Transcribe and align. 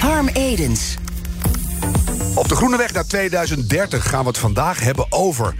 Harm 0.00 0.28
Edens. 0.28 0.94
Op 2.34 2.48
de 2.48 2.54
Groene 2.54 2.76
Weg 2.76 2.92
naar 2.92 3.06
2030 3.06 4.08
gaan 4.08 4.20
we 4.20 4.28
het 4.28 4.38
vandaag 4.38 4.80
hebben 4.80 5.06
over... 5.08 5.54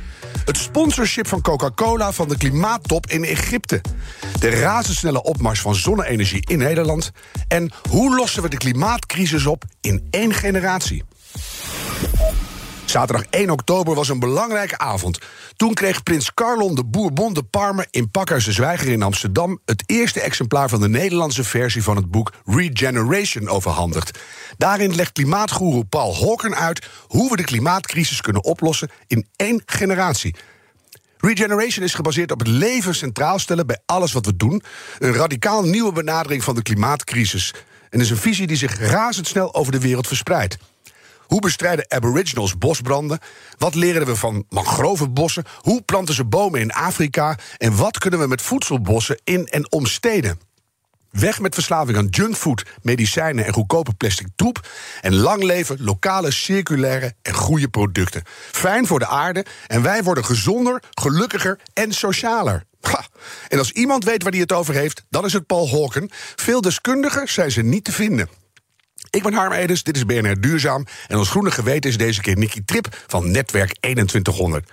het 0.45 0.57
sponsorship 0.57 1.27
van 1.27 1.41
Coca-Cola 1.41 2.13
van 2.13 2.29
de 2.29 2.37
klimaattop 2.37 3.07
in 3.07 3.25
Egypte... 3.25 3.81
de 4.39 4.49
razendsnelle 4.49 5.23
opmars 5.23 5.61
van 5.61 5.75
zonne-energie 5.75 6.47
in 6.47 6.59
Nederland... 6.59 7.11
en 7.49 7.71
hoe 7.89 8.17
lossen 8.17 8.43
we 8.43 8.49
de 8.49 8.57
klimaatcrisis 8.57 9.47
op 9.47 9.65
in 9.81 10.07
één 10.11 10.35
generatie? 10.35 11.05
Zaterdag 12.91 13.27
1 13.31 13.51
oktober 13.51 13.95
was 13.95 14.09
een 14.09 14.19
belangrijke 14.19 14.79
avond. 14.79 15.19
Toen 15.57 15.75
kreeg 15.75 16.03
prins 16.03 16.35
Carlon 16.35 16.75
de 16.75 16.85
Bourbon 16.85 17.35
de 17.35 17.43
Parme 17.43 17.87
in 17.91 18.11
Pakhuis 18.11 18.45
de 18.45 18.53
Zwijger 18.53 18.89
in 18.89 19.03
Amsterdam... 19.03 19.61
het 19.65 19.83
eerste 19.87 20.21
exemplaar 20.21 20.69
van 20.69 20.81
de 20.81 20.89
Nederlandse 20.89 21.45
versie 21.45 21.83
van 21.83 21.97
het 21.97 22.11
boek 22.11 22.33
Regeneration 22.45 23.49
overhandigd. 23.49 24.19
Daarin 24.57 24.95
legt 24.95 25.13
klimaatgoeroe 25.13 25.85
Paul 25.85 26.15
Hawken 26.15 26.55
uit... 26.55 26.89
hoe 27.07 27.31
we 27.31 27.37
de 27.37 27.45
klimaatcrisis 27.45 28.21
kunnen 28.21 28.45
oplossen 28.45 28.91
in 29.07 29.27
één 29.37 29.63
generatie. 29.67 30.35
Regeneration 31.19 31.85
is 31.85 31.95
gebaseerd 31.95 32.33
op 32.33 32.39
het 32.39 32.49
leven 32.49 32.95
centraal 32.95 33.39
stellen 33.39 33.67
bij 33.67 33.79
alles 33.87 34.13
wat 34.13 34.27
we 34.27 34.37
doen. 34.37 34.63
Een 34.99 35.15
radicaal 35.15 35.63
nieuwe 35.63 35.93
benadering 35.93 36.45
van 36.45 36.55
de 36.55 36.63
klimaatcrisis. 36.63 37.55
En 37.91 38.01
is 38.01 38.11
een 38.11 38.17
visie 38.17 38.47
die 38.47 38.57
zich 38.57 38.79
razendsnel 38.79 39.55
over 39.55 39.73
de 39.73 39.81
wereld 39.81 40.07
verspreidt. 40.07 40.59
Hoe 41.31 41.41
bestrijden 41.41 41.91
aboriginals 41.91 42.59
bosbranden? 42.59 43.19
Wat 43.59 43.75
leren 43.75 44.07
we 44.07 44.17
van 44.17 44.45
mangrovenbossen? 44.49 45.45
Hoe 45.61 45.83
planten 45.83 46.15
ze 46.15 46.25
bomen 46.25 46.61
in 46.61 46.73
Afrika? 46.73 47.39
En 47.57 47.77
wat 47.77 47.99
kunnen 47.99 48.21
we 48.21 48.27
met 48.27 48.43
voedselbossen 48.43 49.21
in 49.25 49.47
en 49.47 49.73
om 49.73 49.87
steden? 49.87 50.41
Weg 51.11 51.41
met 51.41 51.55
verslaving 51.55 51.99
aan 51.99 52.07
junkfood, 52.07 52.65
medicijnen 52.83 53.45
en 53.45 53.53
goedkope 53.53 53.95
plastic 53.95 54.27
troep. 54.37 54.69
En 55.01 55.15
lang 55.15 55.43
leven 55.43 55.77
lokale, 55.81 56.31
circulaire 56.31 57.15
en 57.23 57.35
goede 57.35 57.69
producten. 57.69 58.23
Fijn 58.51 58.87
voor 58.87 58.99
de 58.99 59.09
aarde 59.09 59.45
en 59.67 59.83
wij 59.83 60.03
worden 60.03 60.25
gezonder, 60.25 60.83
gelukkiger 60.91 61.59
en 61.73 61.93
socialer. 61.93 62.65
En 63.49 63.59
als 63.59 63.73
iemand 63.73 64.05
weet 64.05 64.23
waar 64.23 64.33
hij 64.33 64.41
het 64.41 64.53
over 64.53 64.75
heeft, 64.75 65.05
dan 65.11 65.25
is 65.25 65.33
het 65.33 65.47
Paul 65.47 65.69
Hawken. 65.71 66.09
Veel 66.37 66.61
deskundiger 66.61 67.29
zijn 67.29 67.51
ze 67.51 67.63
niet 67.63 67.85
te 67.85 67.93
vinden. 67.93 68.40
Ik 69.11 69.23
ben 69.23 69.33
Harm 69.33 69.53
Edens, 69.53 69.83
dit 69.83 69.97
is 69.97 70.07
BNR 70.07 70.41
Duurzaam. 70.41 70.87
En 71.07 71.19
ons 71.19 71.31
groene 71.31 71.51
geweten 71.51 71.91
is 71.91 71.97
deze 71.97 72.21
keer 72.21 72.39
Nicky 72.39 72.63
Trip 72.65 73.05
van 73.07 73.31
Netwerk 73.31 73.77
2100. 73.81 74.71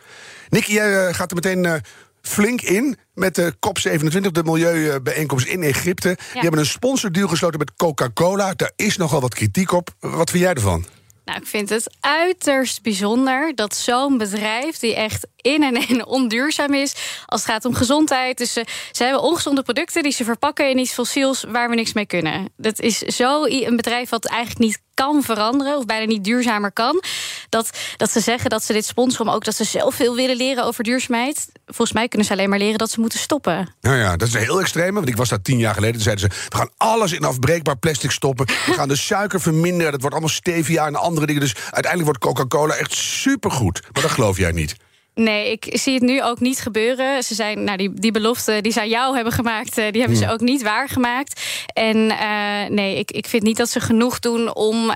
Nicky, 0.49 0.73
jij 0.73 1.07
eh, 1.07 1.13
gaat 1.13 1.29
er 1.29 1.35
meteen 1.35 1.63
uh, 1.63 1.73
flink 2.21 2.61
in 2.61 2.97
met 3.13 3.35
de 3.35 3.53
COP27, 3.53 4.31
de 4.31 4.44
milieubijeenkomst 4.44 5.47
in 5.47 5.63
Egypte. 5.63 6.17
Die 6.31 6.41
hebben 6.41 6.59
een 6.59 6.66
sponsordeal 6.66 7.27
gesloten 7.27 7.59
met 7.59 7.75
Coca-Cola. 7.75 8.53
Daar 8.53 8.71
is 8.75 8.97
nogal 8.97 9.21
wat 9.21 9.33
kritiek 9.33 9.71
op. 9.71 9.89
Wat 9.99 10.29
vind 10.29 10.44
jij 10.44 10.53
ervan? 10.53 10.85
Nou, 11.28 11.39
ik 11.39 11.47
vind 11.47 11.70
het 11.70 11.95
uiterst 12.00 12.81
bijzonder 12.81 13.56
dat 13.56 13.75
zo'n 13.75 14.17
bedrijf, 14.17 14.78
die 14.80 14.95
echt 14.95 15.28
in 15.36 15.64
en 15.64 15.88
in 15.88 16.06
onduurzaam 16.06 16.73
is, 16.73 17.22
als 17.25 17.42
het 17.42 17.52
gaat 17.52 17.66
om 17.66 17.73
gezondheid. 17.73 18.38
Dus 18.38 18.53
ze, 18.53 18.63
hebben 18.91 19.22
ongezonde 19.22 19.62
producten 19.62 20.03
die 20.03 20.12
ze 20.12 20.24
verpakken 20.24 20.69
in 20.69 20.78
iets 20.78 20.94
fossiels 20.94 21.44
waar 21.47 21.69
we 21.69 21.75
niks 21.75 21.94
mee 21.94 22.06
kunnen. 22.06 22.50
Dat 22.57 22.79
is 22.79 22.97
zo 22.97 23.46
een 23.46 23.75
bedrijf 23.75 24.09
wat 24.09 24.25
eigenlijk 24.25 24.59
niet 24.59 24.79
kan 25.03 25.24
veranderen, 25.24 25.78
of 25.78 25.85
bijna 25.85 26.06
niet 26.06 26.24
duurzamer 26.24 26.72
kan. 26.72 27.03
Dat, 27.50 27.69
dat 27.97 28.12
ze 28.12 28.19
zeggen 28.19 28.50
dat 28.50 28.63
ze 28.63 28.74
dit 28.74 28.85
sponsoren, 28.85 29.34
ook 29.34 29.46
dat 29.46 29.56
ze 29.56 29.63
zelf 29.63 29.96
veel 29.96 30.16
willen 30.16 30.35
leren 30.35 30.63
over 30.66 30.84
duurzaamheid. 30.84 31.47
Volgens 31.66 31.91
mij 31.91 32.08
kunnen 32.08 32.28
ze 32.28 32.34
alleen 32.34 32.50
maar 32.50 32.59
leren 32.59 32.78
dat 32.78 32.91
ze 32.91 33.00
moeten 33.00 33.19
stoppen. 33.19 33.75
Nou 33.81 33.97
ja, 33.97 34.16
dat 34.16 34.28
is 34.28 34.34
heel 34.34 34.59
extreem. 34.59 34.94
Want 34.94 35.07
ik 35.07 35.18
was 35.18 35.30
daar 35.30 35.41
tien 35.41 35.57
jaar 35.57 35.74
geleden. 35.74 35.96
Toen 35.96 36.03
zeiden 36.03 36.31
ze: 36.31 36.47
we 36.50 36.57
gaan 36.57 36.69
alles 36.78 37.12
in 37.12 37.24
afbreekbaar 37.24 37.78
plastic 37.78 38.12
stoppen. 38.12 38.46
We 38.46 38.74
gaan 38.74 38.88
de 38.88 38.96
suiker 38.96 39.41
verminderen. 39.41 39.91
Dat 39.91 40.02
wordt 40.02 40.16
allemaal 40.16 40.36
stevia 40.36 40.86
en 40.86 40.96
andere 40.96 41.25
dingen. 41.25 41.41
Dus 41.41 41.56
uiteindelijk 41.56 42.03
wordt 42.03 42.19
Coca-Cola 42.19 42.75
echt 42.75 42.94
supergoed. 42.94 43.81
Maar 43.94 44.02
dat 44.02 44.12
geloof 44.12 44.38
jij 44.38 44.52
niet. 44.52 44.75
Nee, 45.17 45.51
ik 45.51 45.78
zie 45.79 45.94
het 45.94 46.03
nu 46.03 46.23
ook 46.23 46.39
niet 46.39 46.59
gebeuren. 46.59 47.23
Ze 47.23 47.35
zijn, 47.35 47.63
nou, 47.63 47.78
die, 47.78 47.94
die 47.94 48.11
belofte 48.11 48.59
die 48.61 48.72
ze 48.72 48.79
aan 48.79 48.89
jou 48.89 49.16
hebben 49.16 49.33
gemaakt, 49.33 49.78
eh, 49.78 49.91
die 49.91 50.01
hebben 50.01 50.19
ze 50.19 50.31
ook 50.31 50.39
niet 50.39 50.63
waargemaakt. 50.63 51.41
En 51.73 51.97
uh, 51.97 52.69
nee, 52.69 52.97
ik, 52.97 53.11
ik 53.11 53.27
vind 53.27 53.44
niet 53.44 53.57
dat 53.57 53.69
ze 53.69 53.79
genoeg 53.79 54.19
doen 54.19 54.56
om 54.56 54.89
uh, 54.89 54.95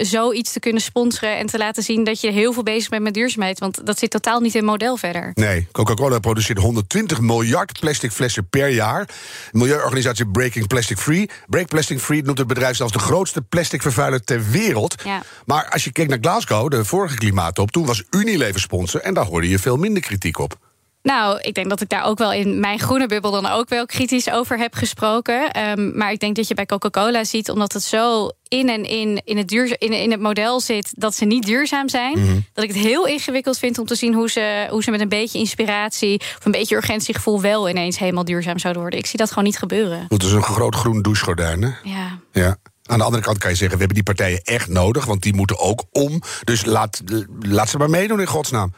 zoiets 0.00 0.52
te 0.52 0.60
kunnen 0.60 0.82
sponsoren 0.82 1.36
en 1.36 1.46
te 1.46 1.58
laten 1.58 1.82
zien 1.82 2.04
dat 2.04 2.20
je 2.20 2.30
heel 2.30 2.52
veel 2.52 2.62
bezig 2.62 2.88
bent 2.88 3.02
met 3.02 3.14
duurzaamheid. 3.14 3.58
Want 3.58 3.86
dat 3.86 3.98
zit 3.98 4.10
totaal 4.10 4.40
niet 4.40 4.54
in 4.54 4.60
het 4.60 4.70
model 4.70 4.96
verder. 4.96 5.30
Nee, 5.34 5.68
Coca-Cola 5.72 6.18
produceert 6.18 6.58
120 6.58 7.20
miljard 7.20 7.80
plastic 7.80 8.12
flessen 8.12 8.48
per 8.48 8.68
jaar. 8.68 9.08
Milieuorganisatie 9.52 10.26
Breaking 10.26 10.66
Plastic 10.66 10.98
Free. 10.98 11.30
Break 11.46 11.68
Plastic 11.68 11.98
Free 11.98 12.22
noemt 12.22 12.38
het 12.38 12.46
bedrijf 12.46 12.76
zelfs 12.76 12.92
de 12.92 12.98
grootste 12.98 13.42
plastic 13.42 13.82
vervuiler 13.82 14.24
ter 14.24 14.50
wereld. 14.50 15.02
Ja. 15.04 15.22
Maar 15.44 15.68
als 15.70 15.84
je 15.84 15.92
kijkt 15.92 16.10
naar 16.10 16.18
Glasgow, 16.20 16.70
de 16.70 16.84
vorige 16.84 17.16
klimaattop, 17.16 17.70
toen 17.70 17.86
was 17.86 18.02
Unilever 18.10 18.60
sponsor 18.60 19.00
en 19.00 19.14
daar 19.14 19.24
hoorde 19.24 19.48
je 19.48 19.53
veel 19.58 19.76
minder 19.76 20.02
kritiek 20.02 20.38
op. 20.38 20.58
Nou, 21.04 21.40
ik 21.40 21.54
denk 21.54 21.68
dat 21.68 21.80
ik 21.80 21.88
daar 21.88 22.04
ook 22.04 22.18
wel 22.18 22.32
in 22.32 22.60
mijn 22.60 22.78
groene 22.78 23.06
bubbel 23.06 23.30
dan 23.30 23.46
ook 23.46 23.68
wel 23.68 23.86
kritisch 23.86 24.30
over 24.30 24.58
heb 24.58 24.74
gesproken. 24.74 25.68
Um, 25.78 25.96
maar 25.96 26.12
ik 26.12 26.20
denk 26.20 26.36
dat 26.36 26.48
je 26.48 26.54
bij 26.54 26.66
Coca-Cola 26.66 27.24
ziet, 27.24 27.50
omdat 27.50 27.72
het 27.72 27.82
zo 27.82 28.30
in 28.48 28.68
en 28.68 28.84
in, 28.84 29.22
in, 29.24 29.36
het 29.36 29.48
duur, 29.48 29.76
in, 29.78 29.92
in 29.92 30.10
het 30.10 30.20
model 30.20 30.60
zit 30.60 30.92
dat 30.96 31.14
ze 31.14 31.24
niet 31.24 31.46
duurzaam 31.46 31.88
zijn. 31.88 32.18
Mhm. 32.18 32.38
Dat 32.52 32.64
ik 32.64 32.70
het 32.74 32.82
heel 32.82 33.06
ingewikkeld 33.06 33.58
vind 33.58 33.78
om 33.78 33.86
te 33.86 33.94
zien 33.94 34.14
hoe 34.14 34.30
ze, 34.30 34.66
hoe 34.70 34.82
ze 34.82 34.90
met 34.90 35.00
een 35.00 35.08
beetje 35.08 35.38
inspiratie 35.38 36.20
of 36.20 36.44
een 36.44 36.52
beetje 36.52 36.76
urgentiegevoel 36.76 37.40
wel 37.40 37.68
ineens 37.68 37.98
helemaal 37.98 38.24
duurzaam 38.24 38.58
zouden 38.58 38.82
worden. 38.82 39.00
Ik 39.00 39.06
zie 39.06 39.18
dat 39.18 39.28
gewoon 39.28 39.44
niet 39.44 39.58
gebeuren. 39.58 40.04
Dat 40.08 40.22
is 40.22 40.32
een 40.32 40.42
groot 40.42 40.74
groen 40.74 41.02
douchegordijn, 41.02 41.62
hè? 41.62 41.70
Ja. 41.82 42.18
Ja. 42.32 42.56
Aan 42.86 42.98
de 42.98 43.04
andere 43.04 43.22
kant 43.22 43.38
kan 43.38 43.50
je 43.50 43.56
zeggen, 43.56 43.78
we 43.78 43.84
hebben 43.84 44.04
die 44.04 44.14
partijen 44.14 44.42
echt 44.42 44.68
nodig, 44.68 45.04
want 45.04 45.22
die 45.22 45.34
moeten 45.34 45.58
ook 45.58 45.84
om. 45.90 46.22
Dus 46.44 46.64
laat, 46.64 47.02
laat 47.40 47.68
ze 47.68 47.78
maar 47.78 47.90
meedoen 47.90 48.20
in 48.20 48.26
godsnaam. 48.26 48.72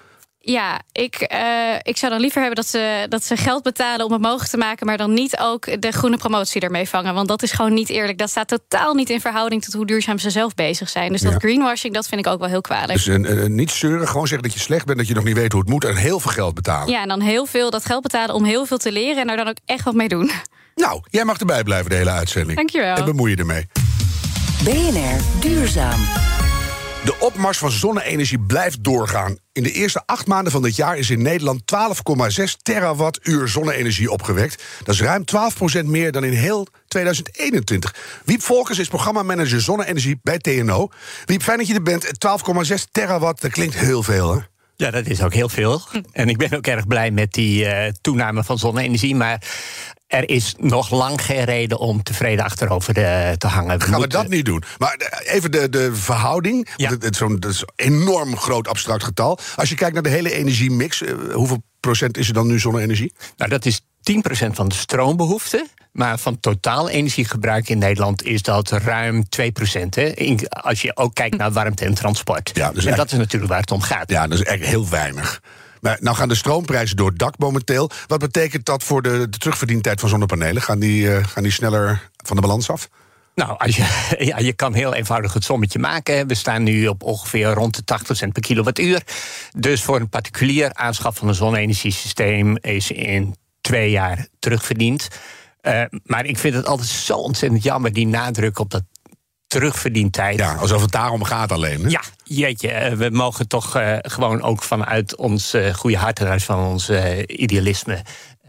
Ja, 0.48 0.80
ik, 0.92 1.32
uh, 1.32 1.38
ik 1.82 1.96
zou 1.96 2.12
dan 2.12 2.20
liever 2.20 2.40
hebben 2.40 2.56
dat 2.56 2.66
ze, 2.66 3.06
dat 3.08 3.24
ze 3.24 3.36
geld 3.36 3.62
betalen 3.62 4.06
om 4.06 4.12
het 4.12 4.20
mogelijk 4.20 4.50
te 4.50 4.56
maken, 4.56 4.86
maar 4.86 4.96
dan 4.96 5.12
niet 5.12 5.38
ook 5.38 5.82
de 5.82 5.92
groene 5.92 6.16
promotie 6.16 6.60
ermee 6.60 6.88
vangen. 6.88 7.14
Want 7.14 7.28
dat 7.28 7.42
is 7.42 7.52
gewoon 7.52 7.74
niet 7.74 7.88
eerlijk. 7.88 8.18
Dat 8.18 8.30
staat 8.30 8.48
totaal 8.48 8.94
niet 8.94 9.10
in 9.10 9.20
verhouding 9.20 9.64
tot 9.64 9.72
hoe 9.74 9.86
duurzaam 9.86 10.18
ze 10.18 10.30
zelf 10.30 10.54
bezig 10.54 10.88
zijn. 10.88 11.12
Dus 11.12 11.20
dat 11.20 11.32
Ja. 11.32 11.38
greenwashing, 11.38 11.94
dat 11.94 12.08
vind 12.08 12.26
ik 12.26 12.32
ook 12.32 12.38
wel 12.38 12.48
heel 12.48 12.60
kwalijk. 12.60 12.92
Dus 12.92 13.06
uh, 13.06 13.44
niet 13.44 13.70
zeuren, 13.70 14.08
gewoon 14.08 14.26
zeggen 14.26 14.48
dat 14.48 14.56
je 14.56 14.60
slecht 14.64 14.86
bent, 14.86 14.98
dat 14.98 15.08
je 15.08 15.14
nog 15.14 15.24
niet 15.24 15.36
weet 15.36 15.52
hoe 15.52 15.60
het 15.60 15.70
moet 15.70 15.84
en 15.84 15.96
heel 15.96 16.20
veel 16.20 16.30
geld 16.32 16.54
betalen. 16.54 16.88
Ja, 16.92 17.02
en 17.02 17.08
dan 17.08 17.20
heel 17.20 17.46
veel 17.46 17.70
dat 17.70 17.84
geld 17.84 18.02
betalen 18.02 18.34
om 18.34 18.44
heel 18.44 18.66
veel 18.66 18.78
te 18.78 18.92
leren 18.92 19.16
en 19.20 19.26
daar 19.26 19.36
dan 19.36 19.48
ook 19.48 19.58
echt 19.64 19.84
wat 19.84 19.94
mee 19.94 20.08
doen. 20.08 20.30
Nou, 20.74 21.02
jij 21.10 21.24
mag 21.24 21.38
erbij 21.38 21.62
blijven 21.62 21.90
de 21.90 21.96
hele 21.96 22.10
uitzending. 22.10 22.56
Dankjewel. 22.56 22.96
En 22.96 23.04
bemoei 23.04 23.30
je 23.30 23.36
ermee. 23.36 23.66
BNR 24.64 25.40
Duurzaam. 25.40 26.00
De 27.04 27.16
opmars 27.18 27.58
van 27.58 27.70
zonne-energie 27.70 28.38
blijft 28.38 28.84
doorgaan. 28.84 29.38
In 29.52 29.62
de 29.62 29.72
eerste 29.72 30.02
acht 30.06 30.26
maanden 30.26 30.52
van 30.52 30.62
dit 30.62 30.76
jaar 30.76 30.98
is 30.98 31.10
in 31.10 31.22
Nederland 31.22 31.62
12,6 32.40 32.44
terawattuur 32.62 33.48
zonne-energie 33.48 34.10
opgewekt. 34.10 34.62
Dat 34.84 34.94
is 34.94 35.00
ruim 35.00 35.24
12% 35.82 35.84
meer 35.84 36.12
dan 36.12 36.24
in 36.24 36.32
heel 36.32 36.66
2021. 36.88 37.94
Wiep 38.24 38.42
Volkers 38.42 38.78
is 38.78 38.88
programmamanager 38.88 39.60
zonne-energie 39.60 40.18
bij 40.22 40.38
TNO. 40.38 40.88
Wiep, 41.24 41.42
fijn 41.42 41.58
dat 41.58 41.66
je 41.66 41.74
er 41.74 41.82
bent. 41.82 42.06
12,6 42.06 42.74
terawatt, 42.92 43.40
dat 43.40 43.50
klinkt 43.50 43.74
heel 43.74 44.02
veel, 44.02 44.34
hè? 44.34 44.40
Ja, 44.76 44.90
dat 44.90 45.06
is 45.06 45.22
ook 45.22 45.34
heel 45.34 45.48
veel. 45.48 45.82
En 46.12 46.28
ik 46.28 46.36
ben 46.36 46.52
ook 46.52 46.66
erg 46.66 46.86
blij 46.86 47.10
met 47.10 47.32
die 47.32 47.64
uh, 47.64 47.86
toename 48.00 48.44
van 48.44 48.58
zonne-energie. 48.58 49.14
Maar 49.14 49.42
er 50.06 50.28
is 50.28 50.54
nog 50.58 50.90
lang 50.90 51.22
geen 51.22 51.44
reden 51.44 51.78
om 51.78 52.02
tevreden 52.02 52.44
achterover 52.44 52.94
de, 52.94 53.34
te 53.38 53.46
hangen. 53.46 53.78
We 53.78 53.84
Gaan 53.84 54.00
moeten... 54.00 54.18
we 54.18 54.24
dat 54.24 54.34
niet 54.34 54.44
doen? 54.44 54.62
Maar 54.78 54.96
even 55.24 55.50
de, 55.50 55.68
de 55.68 55.94
verhouding. 55.94 56.68
Ja. 56.76 56.90
Is 57.00 57.20
een 57.20 57.40
enorm 57.76 58.36
groot 58.36 58.68
abstract 58.68 59.04
getal. 59.04 59.38
Als 59.56 59.68
je 59.68 59.74
kijkt 59.74 59.94
naar 59.94 60.02
de 60.02 60.08
hele 60.08 60.32
energiemix, 60.32 61.02
hoeveel 61.32 61.62
procent 61.80 62.16
is 62.16 62.28
er 62.28 62.34
dan 62.34 62.46
nu 62.46 62.58
zonne-energie? 62.58 63.12
Nou, 63.36 63.50
dat 63.50 63.64
is 63.64 63.80
10% 63.80 63.84
van 64.52 64.68
de 64.68 64.74
stroombehoefte. 64.74 65.66
Maar 65.92 66.18
van 66.18 66.40
totaal 66.40 66.88
energiegebruik 66.88 67.68
in 67.68 67.78
Nederland 67.78 68.22
is 68.22 68.42
dat 68.42 68.70
ruim 68.70 69.24
2%. 69.24 69.48
Hè? 69.90 70.12
Als 70.48 70.82
je 70.82 70.96
ook 70.96 71.14
kijkt 71.14 71.36
naar 71.36 71.52
warmte 71.52 71.84
en 71.84 71.94
transport. 71.94 72.50
Ja, 72.54 72.72
dus 72.72 72.84
en 72.84 72.96
dat 72.96 73.12
is 73.12 73.18
natuurlijk 73.18 73.52
waar 73.52 73.60
het 73.60 73.70
om 73.70 73.80
gaat. 73.80 74.10
Ja, 74.10 74.26
dat 74.26 74.38
is 74.38 74.44
echt 74.44 74.64
heel 74.64 74.88
weinig. 74.88 75.40
Nou 76.00 76.16
gaan 76.16 76.28
de 76.28 76.34
stroomprijzen 76.34 76.96
door 76.96 77.08
het 77.08 77.18
dak 77.18 77.38
momenteel. 77.38 77.90
Wat 78.06 78.18
betekent 78.18 78.64
dat 78.64 78.82
voor 78.82 79.02
de, 79.02 79.26
de 79.30 79.38
terugverdientijd 79.38 80.00
van 80.00 80.08
zonnepanelen? 80.08 80.62
Gaan 80.62 80.78
die, 80.78 81.02
uh, 81.02 81.24
gaan 81.24 81.42
die 81.42 81.52
sneller 81.52 82.10
van 82.24 82.36
de 82.36 82.42
balans 82.42 82.70
af? 82.70 82.88
Nou, 83.34 83.70
je, 83.70 84.14
ja, 84.30 84.38
je 84.38 84.52
kan 84.52 84.74
heel 84.74 84.94
eenvoudig 84.94 85.32
het 85.32 85.44
sommetje 85.44 85.78
maken. 85.78 86.26
We 86.26 86.34
staan 86.34 86.62
nu 86.62 86.86
op 86.86 87.02
ongeveer 87.02 87.52
rond 87.52 87.76
de 87.76 87.84
80 87.84 88.16
cent 88.16 88.32
per 88.32 88.42
kilowattuur. 88.42 89.02
Dus 89.56 89.82
voor 89.82 90.00
een 90.00 90.08
particulier 90.08 90.74
aanschaf 90.74 91.16
van 91.16 91.28
een 91.28 91.34
zonne-energiesysteem 91.34 92.56
is 92.60 92.90
in 92.90 93.36
twee 93.60 93.90
jaar 93.90 94.26
terugverdiend. 94.38 95.08
Uh, 95.62 95.82
maar 96.02 96.24
ik 96.24 96.38
vind 96.38 96.54
het 96.54 96.66
altijd 96.66 96.88
zo 96.88 97.16
ontzettend 97.16 97.62
jammer, 97.62 97.92
die 97.92 98.06
nadruk 98.06 98.58
op 98.58 98.70
dat 98.70 98.82
terugverdientijd. 99.46 100.38
Ja, 100.38 100.54
alsof 100.54 100.82
het 100.82 100.92
daarom 100.92 101.24
gaat 101.24 101.52
alleen. 101.52 101.82
Hè? 101.82 101.88
Ja, 101.88 102.02
jeetje, 102.24 102.70
eh, 102.70 102.92
we 102.92 103.10
mogen 103.10 103.48
toch 103.48 103.76
uh, 103.76 103.96
gewoon 104.00 104.42
ook 104.42 104.62
vanuit 104.62 105.16
ons 105.16 105.54
uh, 105.54 105.74
goede 105.74 105.96
hart 105.96 106.20
en 106.20 106.40
van 106.40 106.66
ons 106.66 106.90
idealisme 107.26 108.02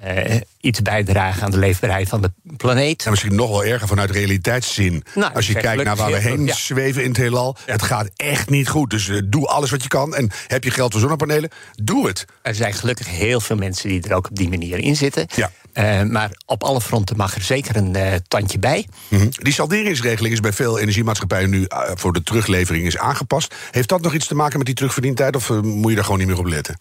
uh, 0.06 0.36
iets 0.60 0.82
bijdragen 0.82 1.44
aan 1.44 1.52
de 1.52 1.58
leefbaarheid 1.58 2.10
van 2.10 2.22
de 2.22 2.32
planeet. 2.58 3.04
En 3.04 3.10
misschien 3.10 3.36
nog 3.36 3.50
wel 3.50 3.66
erger 3.66 3.88
vanuit 3.88 4.12
realiteitszin. 4.12 5.04
Nou, 5.16 5.34
Als 5.34 5.48
je 5.48 5.54
kijkt 5.54 5.84
naar 5.84 5.96
waar 5.96 6.12
we 6.12 6.18
heen 6.18 6.50
zweven 6.50 7.04
in 7.04 7.10
het 7.10 7.18
heelal. 7.18 7.56
Het 7.66 7.82
gaat 7.82 8.10
echt 8.16 8.50
niet 8.50 8.70
goed. 8.70 8.90
Dus 8.90 9.08
uh, 9.08 9.22
doe 9.26 9.48
alles 9.48 9.72
wat 9.72 9.84
je 9.84 9.90
kan. 9.90 10.16
En 10.16 10.32
heb 10.48 10.64
je 10.64 10.72
geld 10.72 10.92
voor 10.92 11.02
zonnepanelen? 11.02 11.50
Doe 11.76 12.08
het. 12.08 12.26
Er 12.42 12.56
zijn 12.56 12.74
gelukkig 12.74 13.08
heel 13.10 13.40
veel 13.40 13.56
mensen 13.56 13.90
die 13.90 14.02
er 14.02 14.16
ook 14.16 14.30
op 14.30 14.36
die 14.36 14.50
manier 14.50 14.78
in 14.78 14.96
zitten. 14.96 15.28
Ja. 15.36 15.52
Uh, 15.78 16.04
maar 16.04 16.32
op 16.46 16.64
alle 16.64 16.82
fronten 16.82 17.18
mag 17.18 17.36
er 17.36 17.42
zeker 17.42 17.76
een 17.76 18.22
tandje 18.28 18.60
bij. 18.60 18.88
Mm 19.08 19.20
-hmm. 19.20 19.30
Die 19.32 19.54
salderingsregeling 19.54 20.34
is 20.34 20.40
bij 20.40 20.54
veel 20.54 20.80
energiemaatschappijen 20.80 21.50
nu 21.50 21.66
voor 21.94 22.14
de 22.14 22.24
teruglevering 22.24 22.86
is 22.86 22.98
aangepast. 22.98 23.56
Heeft 23.72 23.90
dat 23.90 24.02
nog 24.02 24.14
iets 24.14 24.28
te 24.28 24.36
maken 24.36 24.58
met 24.58 24.66
die 24.66 24.76
terugverdientijd? 24.76 25.36
Of 25.36 25.50
moet 25.50 25.90
je 25.90 25.96
daar 25.96 26.04
gewoon 26.04 26.20
niet 26.20 26.28
meer 26.28 26.40
op 26.40 26.46
letten? 26.46 26.80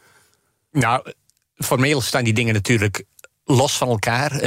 Nou, 0.72 1.12
formeel 1.56 2.00
staan 2.00 2.24
die 2.24 2.32
dingen 2.32 2.54
natuurlijk 2.54 3.04
los 3.46 3.76
van 3.76 3.88
elkaar. 3.88 4.32
Uh, 4.32 4.40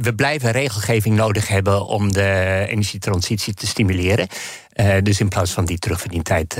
we 0.00 0.12
blijven 0.16 0.50
regelgeving 0.50 1.16
nodig 1.16 1.48
hebben 1.48 1.86
om 1.86 2.12
de 2.12 2.66
energietransitie 2.68 3.54
te 3.54 3.66
stimuleren. 3.66 4.28
Uh, 4.74 4.94
dus 5.02 5.20
in 5.20 5.28
plaats 5.28 5.50
van 5.50 5.64
die 5.64 5.78
terugverdientijd 5.78 6.56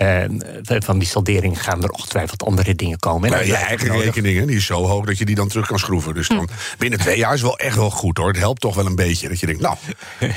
uh, 0.00 0.24
van 0.78 0.98
die 0.98 1.08
saldering 1.08 1.62
gaan 1.62 1.82
er 1.82 1.90
ongetwijfeld 1.90 2.44
andere 2.44 2.74
dingen 2.74 2.98
komen. 2.98 3.30
Maar 3.30 3.46
je 3.46 3.54
eigen 3.54 4.00
rekening 4.00 4.46
die 4.46 4.56
is 4.56 4.66
zo 4.66 4.84
hoog 4.84 5.04
dat 5.04 5.18
je 5.18 5.24
die 5.24 5.34
dan 5.34 5.48
terug 5.48 5.66
kan 5.66 5.78
schroeven. 5.78 6.14
Dus 6.14 6.28
dan 6.28 6.48
binnen 6.78 6.98
twee 6.98 7.18
jaar 7.18 7.34
is 7.34 7.42
wel 7.42 7.58
echt 7.58 7.76
wel 7.76 7.90
goed 7.90 8.16
hoor. 8.16 8.28
Het 8.28 8.38
helpt 8.38 8.60
toch 8.60 8.74
wel 8.74 8.86
een 8.86 8.96
beetje 8.96 9.28
dat 9.28 9.40
je 9.40 9.46
denkt, 9.46 9.60
nou, 9.60 9.76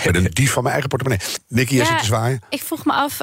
met 0.05 0.15
een 0.15 0.29
dief 0.31 0.51
van 0.51 0.63
mijn 0.63 0.73
eigen 0.73 0.89
portemonnee. 0.89 1.27
Nicky, 1.47 1.75
jij 1.75 1.83
ja, 1.83 1.89
zit 1.89 1.99
te 1.99 2.05
zwaaien. 2.05 2.41
Ik 2.49 2.63
vroeg 2.63 2.85
me 2.85 2.93
af, 2.93 3.17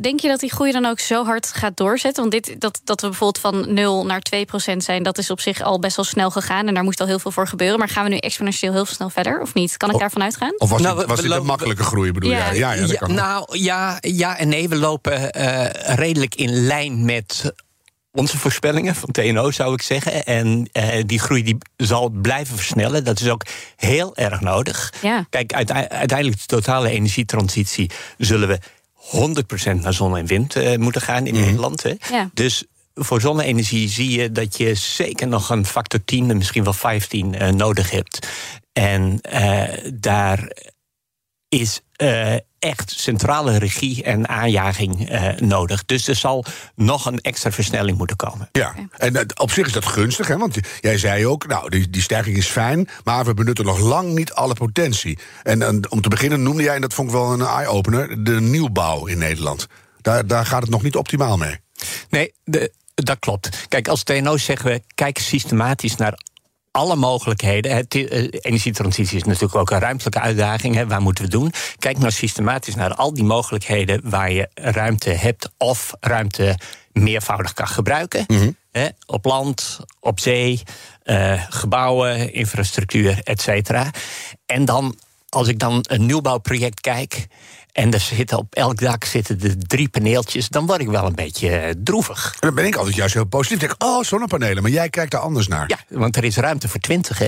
denk 0.00 0.20
je 0.20 0.28
dat 0.28 0.40
die 0.40 0.52
groei 0.52 0.72
dan 0.72 0.86
ook 0.86 1.00
zo 1.00 1.24
hard 1.24 1.52
gaat 1.52 1.76
doorzetten? 1.76 2.30
Want 2.30 2.44
dit, 2.44 2.60
dat, 2.60 2.80
dat 2.84 3.00
we 3.00 3.08
bijvoorbeeld 3.08 3.38
van 3.38 3.74
0 3.74 4.06
naar 4.06 4.20
2 4.20 4.44
procent 4.44 4.84
zijn, 4.84 5.02
dat 5.02 5.18
is 5.18 5.30
op 5.30 5.40
zich 5.40 5.60
al 5.60 5.78
best 5.78 5.96
wel 5.96 6.04
snel 6.04 6.30
gegaan. 6.30 6.68
En 6.68 6.74
daar 6.74 6.84
moest 6.84 7.00
al 7.00 7.06
heel 7.06 7.18
veel 7.18 7.30
voor 7.30 7.46
gebeuren. 7.46 7.78
Maar 7.78 7.88
gaan 7.88 8.04
we 8.04 8.10
nu 8.10 8.16
exponentieel 8.16 8.72
heel 8.72 8.84
snel 8.84 9.10
verder 9.10 9.40
of 9.40 9.54
niet? 9.54 9.76
Kan 9.76 9.90
ik 9.90 9.98
daarvan 9.98 10.22
uitgaan? 10.22 10.54
Of 10.58 10.70
was, 10.70 10.80
nou, 10.80 10.98
dit, 10.98 11.06
was 11.06 11.20
dit 11.20 11.30
een 11.30 11.44
makkelijke 11.44 11.82
groei 11.82 12.12
bedoel 12.12 12.30
je? 12.30 12.36
Ja, 12.36 12.52
ja, 12.52 12.72
ja, 12.72 12.86
dat 12.86 12.98
kan. 12.98 13.14
Nou, 13.14 13.33
nou, 13.34 13.58
ja, 13.58 13.98
ja 14.00 14.38
en 14.38 14.48
nee. 14.48 14.68
We 14.68 14.76
lopen 14.76 15.40
uh, 15.40 15.66
redelijk 15.70 16.34
in 16.34 16.50
lijn 16.50 17.04
met 17.04 17.52
onze 18.12 18.38
voorspellingen 18.38 18.94
van 18.94 19.10
TNO, 19.10 19.50
zou 19.50 19.72
ik 19.74 19.82
zeggen. 19.82 20.24
En 20.24 20.68
uh, 20.72 21.02
die 21.06 21.18
groei 21.18 21.42
die 21.42 21.58
zal 21.76 22.08
blijven 22.08 22.56
versnellen. 22.56 23.04
Dat 23.04 23.20
is 23.20 23.28
ook 23.28 23.46
heel 23.76 24.16
erg 24.16 24.40
nodig. 24.40 24.92
Ja. 25.02 25.26
Kijk, 25.30 25.52
uiteindelijk 25.52 26.38
de 26.38 26.46
totale 26.46 26.90
energietransitie 26.90 27.90
zullen 28.18 28.48
we 28.48 28.58
100% 29.76 29.80
naar 29.80 29.92
zon 29.92 30.16
en 30.16 30.26
wind 30.26 30.56
uh, 30.56 30.76
moeten 30.76 31.00
gaan 31.00 31.26
in 31.26 31.34
mm. 31.34 31.40
Nederland. 31.40 31.82
Hè. 31.82 31.94
Ja. 32.10 32.30
Dus 32.34 32.64
voor 32.94 33.20
zonne-energie 33.20 33.88
zie 33.88 34.20
je 34.20 34.32
dat 34.32 34.56
je 34.56 34.74
zeker 34.74 35.28
nog 35.28 35.50
een 35.50 35.66
factor 35.66 36.04
10, 36.04 36.36
misschien 36.36 36.64
wel 36.64 36.72
15 36.72 37.34
uh, 37.34 37.48
nodig 37.48 37.90
hebt. 37.90 38.28
En 38.72 39.20
daar 39.94 40.52
is 41.48 41.80
uh, 42.02 42.36
echt 42.64 42.92
centrale 42.96 43.58
regie 43.58 44.02
en 44.02 44.28
aanjaging 44.28 45.10
uh, 45.10 45.28
nodig. 45.36 45.84
Dus 45.84 46.08
er 46.08 46.14
zal 46.14 46.44
nog 46.74 47.06
een 47.06 47.20
extra 47.20 47.52
versnelling 47.52 47.98
moeten 47.98 48.16
komen. 48.16 48.48
Ja, 48.52 48.74
en 48.96 49.14
uh, 49.14 49.20
op 49.34 49.50
zich 49.50 49.66
is 49.66 49.72
dat 49.72 49.86
gunstig, 49.86 50.28
hè? 50.28 50.36
want 50.38 50.56
jij 50.80 50.98
zei 50.98 51.26
ook, 51.26 51.46
nou, 51.46 51.70
die, 51.70 51.90
die 51.90 52.02
stijging 52.02 52.36
is 52.36 52.46
fijn, 52.46 52.88
maar 53.04 53.24
we 53.24 53.34
benutten 53.34 53.64
nog 53.64 53.78
lang 53.78 54.14
niet 54.14 54.32
alle 54.32 54.54
potentie. 54.54 55.18
En, 55.42 55.62
en 55.62 55.90
om 55.90 56.00
te 56.00 56.08
beginnen 56.08 56.42
noemde 56.42 56.62
jij, 56.62 56.74
en 56.74 56.80
dat 56.80 56.94
vond 56.94 57.08
ik 57.08 57.14
wel 57.14 57.32
een 57.32 57.40
eye-opener, 57.40 58.24
de 58.24 58.40
nieuwbouw 58.40 59.06
in 59.06 59.18
Nederland. 59.18 59.66
Daar, 60.00 60.26
daar 60.26 60.46
gaat 60.46 60.62
het 60.62 60.70
nog 60.70 60.82
niet 60.82 60.96
optimaal 60.96 61.36
mee. 61.36 61.60
Nee, 62.08 62.34
de, 62.44 62.72
dat 62.94 63.18
klopt. 63.18 63.66
Kijk, 63.68 63.88
als 63.88 64.02
TNO 64.02 64.36
zeggen 64.36 64.70
we, 64.70 64.82
kijk 64.94 65.18
systematisch 65.18 65.96
naar 65.96 66.18
alle 66.76 66.96
mogelijkheden. 66.96 67.76
Het, 67.76 67.94
uh, 67.94 68.28
energietransitie 68.30 69.16
is 69.16 69.24
natuurlijk 69.24 69.54
ook 69.54 69.70
een 69.70 69.78
ruimtelijke 69.78 70.20
uitdaging. 70.20 70.74
Hè, 70.74 70.86
waar 70.86 71.00
moeten 71.00 71.24
we 71.24 71.30
doen? 71.30 71.52
Kijk 71.78 71.98
nou 71.98 72.10
systematisch 72.10 72.74
naar 72.74 72.94
al 72.94 73.14
die 73.14 73.24
mogelijkheden 73.24 74.00
waar 74.04 74.32
je 74.32 74.48
ruimte 74.54 75.10
hebt 75.10 75.50
of 75.58 75.94
ruimte 76.00 76.58
meervoudig 76.92 77.52
kan 77.52 77.68
gebruiken. 77.68 78.24
Mhm. 78.26 78.50
hè, 78.72 78.88
op 79.06 79.24
land, 79.24 79.80
op 80.00 80.20
zee, 80.20 80.62
uh, 81.04 81.42
gebouwen, 81.48 82.32
infrastructuur, 82.32 83.20
et 83.22 83.40
cetera. 83.40 83.90
En 84.46 84.64
dan, 84.64 84.98
als 85.28 85.48
ik 85.48 85.58
dan 85.58 85.84
een 85.88 86.06
nieuwbouwproject 86.06 86.80
kijk. 86.80 87.26
En 87.74 87.92
er 87.92 88.00
zitten 88.00 88.38
op 88.38 88.54
elk 88.54 88.78
dak 88.78 89.04
zitten 89.04 89.38
de 89.38 89.56
drie 89.56 89.88
paneeltjes. 89.88 90.48
Dan 90.48 90.66
word 90.66 90.80
ik 90.80 90.88
wel 90.88 91.06
een 91.06 91.14
beetje 91.14 91.50
eh, 91.50 91.74
droevig. 91.84 92.32
En 92.32 92.38
dan 92.40 92.54
ben 92.54 92.64
ik 92.64 92.76
altijd 92.76 92.94
juist 92.94 93.14
heel 93.14 93.24
positief. 93.24 93.62
Ik 93.62 93.68
denk, 93.68 93.82
oh, 93.82 94.02
zonnepanelen. 94.02 94.62
Maar 94.62 94.72
jij 94.72 94.88
kijkt 94.88 95.10
daar 95.10 95.20
anders 95.20 95.48
naar. 95.48 95.64
Ja, 95.68 95.78
want 95.88 96.16
er 96.16 96.24
is 96.24 96.36
ruimte 96.36 96.68
voor 96.68 96.80
twintig, 96.80 97.18
hè. 97.18 97.26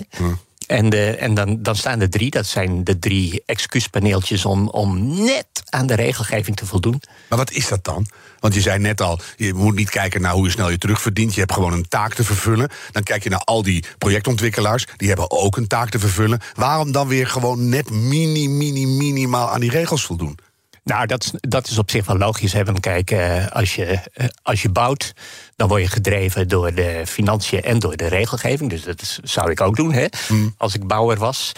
En, 0.67 1.19
en 1.19 1.35
dan, 1.35 1.63
dan 1.63 1.77
staan 1.77 2.01
er 2.01 2.11
drie. 2.11 2.31
Dat 2.31 2.47
zijn 2.47 2.85
de 2.85 2.99
drie 2.99 3.43
excuuspaneeltjes 3.47 4.45
om, 4.45 4.69
om 4.69 5.23
net 5.25 5.47
aan 5.71 5.87
de 5.87 5.95
regelgeving 5.95 6.57
te 6.57 6.67
voldoen. 6.67 7.03
Maar 7.29 7.39
wat 7.39 7.51
is 7.51 7.69
dat 7.69 7.85
dan? 7.85 8.07
Want 8.41 8.55
je 8.55 8.61
zei 8.61 8.79
net 8.79 9.01
al, 9.01 9.21
je 9.37 9.55
moet 9.55 9.75
niet 9.75 9.91
kijken 9.91 10.21
naar 10.21 10.33
hoe 10.33 10.45
je 10.45 10.51
snel 10.51 10.71
je 10.71 10.79
terugverdient. 10.79 11.35
Je 11.35 11.41
hebt 11.41 11.53
gewoon 11.53 11.73
een 11.73 11.89
taak 11.89 12.15
te 12.15 12.25
vervullen. 12.25 12.71
Dan 12.91 13.03
kijk 13.03 13.23
je 13.23 13.31
naar 13.31 13.45
al 13.45 13.63
die 13.63 13.85
projectontwikkelaars. 13.99 14.87
Die 14.97 15.09
hebben 15.09 15.31
ook 15.31 15.57
een 15.57 15.67
taak 15.67 15.91
te 15.91 15.99
vervullen. 15.99 16.41
Waarom 16.55 16.93
dan 16.93 17.09
weer 17.09 17.27
gewoon 17.27 17.69
net 17.69 17.91
mini, 17.91 18.49
mini, 18.49 18.87
minimaal 18.87 19.51
aan 19.51 19.61
die 19.61 19.71
regels 19.71 20.05
voldoen? 20.05 20.39
Nou, 20.87 21.07
dat, 21.07 21.33
dat 21.41 21.69
is 21.69 21.79
op 21.79 21.91
zich 21.91 22.07
wel 22.07 22.17
logisch. 22.17 22.53
Hè? 22.53 22.65
Want 22.65 22.81
kijk, 22.81 23.11
eh, 23.11 23.47
als 23.47 23.75
je, 23.75 23.85
eh, 23.85 24.27
als 24.43 24.63
je 24.63 24.69
bouwt, 24.69 25.13
dan 25.57 25.69
word 25.69 25.83
je 25.83 25.89
gedreven 25.89 26.49
door 26.49 26.75
de 26.75 27.03
financiën 27.07 27.63
en 27.63 27.79
door 27.79 27.97
de 27.97 28.07
regelgeving. 28.07 28.71
Dus 28.71 28.83
dat 28.83 29.21
zou 29.23 29.51
ik 29.51 29.61
ook 29.61 29.77
doen, 29.77 29.93
hè? 29.93 30.07
Mm. 30.29 30.55
als 30.57 30.75
ik 30.75 30.87
bouwer 30.87 31.19
was. 31.19 31.53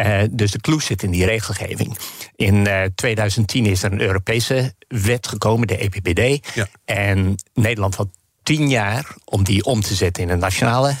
Uh, 0.00 0.22
dus 0.30 0.50
de 0.50 0.60
clue 0.60 0.82
zit 0.82 1.02
in 1.02 1.10
die 1.10 1.24
regelgeving. 1.24 1.98
In 2.36 2.68
2010 2.94 3.66
is 3.66 3.82
er 3.82 3.92
een 3.92 4.00
Europese 4.00 4.74
wet 4.88 5.26
gekomen, 5.26 5.66
de 5.66 5.76
EPBD. 5.76 6.54
Ja. 6.54 6.68
En 6.84 7.34
Nederland 7.54 7.94
had 7.94 8.08
tien 8.42 8.68
jaar 8.68 9.14
om 9.24 9.44
die 9.44 9.64
om 9.64 9.80
te 9.80 9.94
zetten 9.94 10.22
in 10.22 10.28
een 10.28 10.38
nationale 10.38 10.94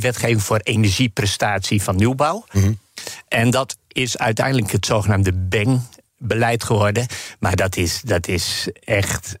wetgeving 0.00 0.42
voor 0.42 0.58
energieprestatie 0.58 1.82
van 1.82 1.96
nieuwbouw. 1.96 2.44
Mm 2.52 2.78
En 3.28 3.50
dat 3.50 3.76
is 3.88 4.18
uiteindelijk 4.18 4.72
het 4.72 4.86
zogenaamde 4.86 5.32
BENG 5.32 5.80
beleid 6.18 6.64
geworden. 6.64 7.06
Maar 7.38 7.56
dat 7.56 7.76
is, 7.76 8.00
dat 8.04 8.28
is 8.28 8.68
echt 8.84 9.38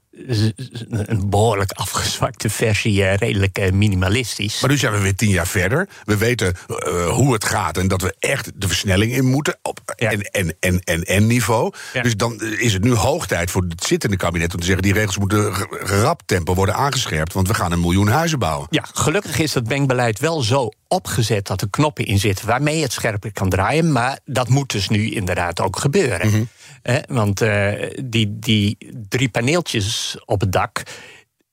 een 0.90 1.30
behoorlijk 1.30 1.72
afgezwakte 1.72 2.50
versie, 2.50 3.04
eh, 3.04 3.16
redelijk 3.16 3.58
eh, 3.58 3.72
minimalistisch. 3.72 4.60
Maar 4.60 4.70
nu 4.70 4.76
zijn 4.76 4.92
we 4.92 4.98
weer 4.98 5.14
tien 5.14 5.28
jaar 5.28 5.46
verder. 5.46 5.88
We 6.04 6.16
weten 6.16 6.56
uh, 6.68 7.08
hoe 7.08 7.32
het 7.32 7.44
gaat 7.44 7.76
en 7.76 7.88
dat 7.88 8.02
we 8.02 8.14
echt 8.18 8.50
de 8.54 8.68
versnelling 8.68 9.12
in 9.12 9.24
moeten 9.24 9.58
op 9.62 9.80
en, 9.96 10.20
en, 10.20 10.56
en, 10.60 10.80
en, 10.84 11.02
en 11.02 11.26
niveau. 11.26 11.72
Dus 12.02 12.16
dan 12.16 12.42
is 12.42 12.72
het 12.72 12.84
nu 12.84 12.94
hoog 12.94 13.26
tijd 13.26 13.50
voor 13.50 13.64
het 13.68 13.84
zittende 13.84 14.16
kabinet 14.16 14.54
om 14.54 14.60
te 14.60 14.66
zeggen: 14.66 14.82
die 14.82 14.92
regels 14.92 15.18
moeten 15.18 15.52
rap 15.70 16.22
tempo 16.26 16.54
worden 16.54 16.74
aangescherpt, 16.74 17.32
want 17.32 17.48
we 17.48 17.54
gaan 17.54 17.72
een 17.72 17.80
miljoen 17.80 18.08
huizen 18.08 18.38
bouwen. 18.38 18.66
Ja, 18.70 18.84
gelukkig 18.92 19.38
is 19.38 19.52
dat 19.52 19.68
bankbeleid 19.68 20.18
wel 20.18 20.42
zo 20.42 20.68
opgezet 20.88 21.46
dat 21.46 21.60
er 21.60 21.70
knoppen 21.70 22.04
in 22.04 22.18
zitten 22.18 22.46
waarmee 22.46 22.82
het 22.82 22.92
scherper 22.92 23.32
kan 23.32 23.48
draaien. 23.48 23.92
Maar 23.92 24.18
dat 24.24 24.48
moet 24.48 24.70
dus 24.70 24.88
nu 24.88 25.10
inderdaad 25.10 25.60
ook 25.60 25.78
gebeuren. 25.78 26.28
Mm 26.30 26.48
want 27.08 27.42
uh, 27.42 27.72
die, 28.04 28.38
die 28.38 28.76
drie 29.08 29.28
paneeltjes 29.28 30.16
op 30.24 30.40
het 30.40 30.52
dak, 30.52 30.82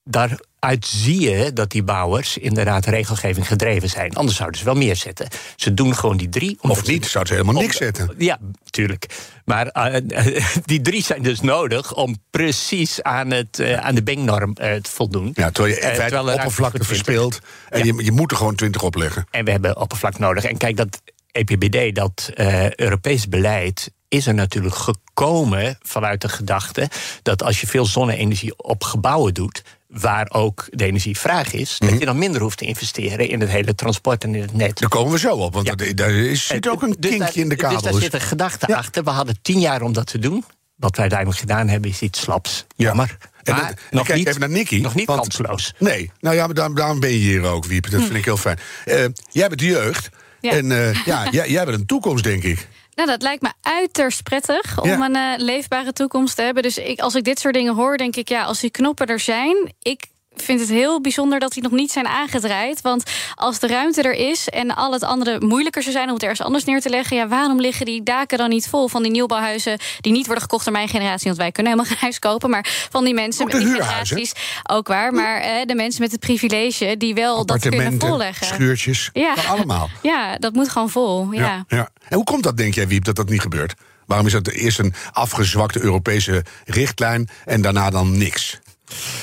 daaruit 0.03 0.85
zie 0.85 1.19
je 1.19 1.53
dat 1.53 1.71
die 1.71 1.83
bouwers 1.83 2.37
inderdaad 2.37 2.85
regelgeving 2.85 3.47
gedreven 3.47 3.89
zijn. 3.89 4.13
Anders 4.13 4.37
zouden 4.37 4.59
ze 4.59 4.65
wel 4.65 4.75
meer 4.75 4.95
zetten. 4.95 5.27
Ze 5.55 5.73
doen 5.73 5.95
gewoon 5.95 6.17
die 6.17 6.29
drie. 6.29 6.57
Of 6.61 6.87
niet, 6.87 7.05
zouden 7.05 7.33
ze 7.35 7.41
helemaal 7.41 7.61
niks 7.61 7.77
zetten. 7.77 8.15
Ja, 8.17 8.39
tuurlijk. 8.69 9.05
Maar 9.45 9.91
uh, 9.93 10.35
die 10.65 10.81
drie 10.81 11.03
zijn 11.03 11.21
dus 11.21 11.41
nodig 11.41 11.95
om 11.95 12.17
precies 12.29 13.03
aan, 13.03 13.31
het, 13.31 13.59
uh, 13.59 13.73
aan 13.73 13.95
de 13.95 14.03
Bing-norm 14.03 14.49
uh, 14.49 14.73
te 14.73 14.91
voldoen. 14.91 15.31
Ja, 15.33 15.51
terwijl 15.51 15.75
je 15.75 15.81
feite 15.81 16.19
oppervlakte 16.19 16.83
verspeelt. 16.83 17.39
En 17.69 17.85
je, 17.85 18.03
je 18.03 18.11
moet 18.11 18.31
er 18.31 18.37
gewoon 18.37 18.55
twintig 18.55 18.83
opleggen. 18.83 19.27
En 19.31 19.45
we 19.45 19.51
hebben 19.51 19.77
oppervlak 19.77 20.19
nodig. 20.19 20.43
En 20.43 20.57
kijk, 20.57 20.77
dat 20.77 21.01
EPBD, 21.31 21.95
dat 21.95 22.31
Europees 22.75 23.27
beleid 23.27 23.91
is 24.07 24.27
er 24.27 24.33
natuurlijk 24.33 24.75
gekomen 24.75 25.77
vanuit 25.81 26.21
de 26.21 26.29
gedachte 26.29 26.89
dat 27.21 27.43
als 27.43 27.61
je 27.61 27.67
veel 27.67 27.85
zonne-energie 27.85 28.57
op 28.57 28.83
gebouwen 28.83 29.33
doet, 29.33 29.61
waar 29.87 30.29
ook 30.31 30.67
de 30.69 30.85
energievraag 30.85 31.53
is, 31.53 31.75
dat 31.79 31.99
je 31.99 32.05
dan 32.05 32.17
minder 32.17 32.41
hoeft 32.41 32.57
te 32.57 32.65
investeren 32.65 33.29
in 33.29 33.39
het 33.39 33.49
hele 33.49 33.75
transport 33.75 34.23
en 34.23 34.35
in 34.35 34.41
het 34.41 34.53
net. 34.53 34.77
Daar 34.79 34.89
komen 34.89 35.11
we 35.11 35.19
zo 35.19 35.35
op, 35.35 35.53
want 35.53 35.67
Ja. 35.67 35.75
er- 35.75 35.95
daar 35.95 36.11
is, 36.11 36.45
zit 36.47 36.69
ook 36.69 36.81
een 36.81 36.95
Dus 36.99 37.09
kinkje 37.09 37.17
daar- 37.33 37.35
in 37.43 37.49
de 37.49 37.55
kabel. 37.55 37.81
Dus 37.81 37.91
daar 37.91 38.01
zit 38.01 38.13
een 38.13 38.21
gedachte 38.21 38.65
Ja. 38.69 38.75
achter. 38.77 39.03
We 39.03 39.09
hadden 39.09 39.37
tien 39.41 39.59
jaar 39.59 39.81
om 39.81 39.93
dat 39.93 40.07
te 40.07 40.19
doen. 40.19 40.43
Wat 40.75 40.91
wij 40.91 40.99
uiteindelijk 40.99 41.39
gedaan 41.39 41.67
hebben, 41.67 41.89
is 41.89 42.01
iets 42.01 42.19
slaps. 42.19 42.65
Ja. 42.75 42.85
Jammer. 42.85 43.17
En 43.43 43.53
Maar 43.55 43.67
en 43.69 43.75
nog 43.91 44.05
kijk 44.05 44.17
niet, 44.17 44.27
even 44.27 44.39
naar 44.39 44.49
Nicky, 44.49 44.79
Nog 44.81 44.95
niet 44.95 45.05
want- 45.07 45.19
kansloos. 45.19 45.73
Nee, 45.79 46.11
nou 46.19 46.35
ja, 46.35 46.45
maar 46.45 46.55
daarom, 46.55 46.75
daarom 46.75 46.99
ben 46.99 47.09
je 47.09 47.15
hier 47.17 47.43
ook, 47.43 47.65
Wiep. 47.65 47.89
Dat 47.91 48.01
vind 48.01 48.13
ik 48.13 48.25
heel 48.25 48.37
fijn. 48.37 48.59
Eh, 48.85 49.05
jij 49.29 49.47
bent 49.47 49.59
de 49.59 49.65
jeugd. 49.65 50.09
Ja. 50.41 50.51
En 50.51 50.71
eh, 50.71 51.05
ja, 51.05 51.27
jij, 51.31 51.49
jij 51.49 51.65
bent 51.65 51.79
een 51.79 51.85
toekomst, 51.85 52.23
denk 52.23 52.43
ik. 52.43 52.67
Nou, 52.95 53.09
dat 53.09 53.21
lijkt 53.21 53.41
me 53.41 53.51
uiterst 53.61 54.23
prettig 54.23 54.81
om 54.81 54.89
Ja. 54.89 55.05
een 55.05 55.15
eh, 55.15 55.45
leefbare 55.45 55.93
toekomst 55.93 56.35
te 56.35 56.41
hebben. 56.41 56.63
Dus 56.63 56.77
ik, 56.77 56.99
als 56.99 57.15
ik 57.15 57.23
dit 57.23 57.39
soort 57.39 57.53
dingen 57.53 57.75
hoor, 57.75 57.97
denk 57.97 58.15
ik, 58.15 58.29
ja, 58.29 58.43
als 58.43 58.59
die 58.59 58.69
knoppen 58.69 59.07
er 59.07 59.19
zijn, 59.19 59.73
ik 59.81 60.05
vind 60.35 60.59
het 60.59 60.69
heel 60.69 61.01
bijzonder 61.01 61.39
dat 61.39 61.51
die 61.51 61.63
nog 61.63 61.71
niet 61.71 61.91
zijn 61.91 62.07
aangedraaid. 62.07 62.81
Want 62.81 63.03
als 63.35 63.59
de 63.59 63.67
ruimte 63.67 64.01
er 64.01 64.13
is 64.13 64.49
en 64.49 64.75
al 64.75 64.91
het 64.93 65.03
andere 65.03 65.39
moeilijker 65.45 65.81
zou 65.81 65.93
zijn 65.93 66.07
om 66.07 66.13
het 66.13 66.23
ergens 66.23 66.41
anders 66.41 66.63
neer 66.63 66.81
te 66.81 66.89
leggen, 66.89 67.17
ja, 67.17 67.27
waarom 67.27 67.59
liggen 67.59 67.85
die 67.85 68.03
daken 68.03 68.37
dan 68.37 68.49
niet 68.49 68.67
vol 68.67 68.87
van 68.87 69.01
die 69.03 69.11
nieuwbouwhuizen 69.11 69.79
die 70.01 70.11
niet 70.11 70.25
worden 70.25 70.43
gekocht 70.43 70.63
door 70.65 70.73
mijn 70.73 70.87
generatie, 70.87 71.25
want 71.25 71.37
wij 71.37 71.51
kunnen 71.51 71.71
helemaal 71.71 71.91
geen 71.93 72.01
huis 72.05 72.19
kopen, 72.19 72.49
maar 72.49 72.87
van 72.91 73.03
die 73.03 73.13
mensen 73.13 73.45
met 73.45 73.55
generaties 73.55 74.33
ook 74.63 74.87
waar, 74.87 75.13
maar 75.13 75.41
eh, 75.41 75.65
de 75.65 75.75
mensen 75.75 76.01
met 76.01 76.11
het 76.11 76.19
privilege 76.19 76.95
die 76.97 77.13
wel 77.13 77.45
dat 77.45 77.59
kunnen 77.59 77.99
volleggen. 77.99 78.45
schuurtjes, 78.47 79.09
Ja. 79.13 79.33
allemaal. 79.49 79.89
Ja, 80.01 80.37
dat 80.37 80.53
moet 80.53 80.69
gewoon 80.69 80.89
vol. 80.89 81.31
ja. 81.31 81.65
ja. 81.67 81.89
En 82.07 82.15
hoe 82.15 82.23
komt 82.23 82.43
dat, 82.43 82.57
denk 82.57 82.73
jij, 82.73 82.87
Wiep, 82.87 83.03
dat 83.05 83.15
dat 83.15 83.29
niet 83.29 83.41
gebeurt? 83.41 83.73
Waarom 84.05 84.25
is 84.27 84.33
dat 84.33 84.47
eerst 84.47 84.79
een 84.79 84.93
afgezwakte 85.11 85.81
Europese 85.81 86.43
richtlijn 86.65 87.29
en 87.45 87.61
daarna 87.61 87.89
dan 87.89 88.17
niks? 88.17 88.59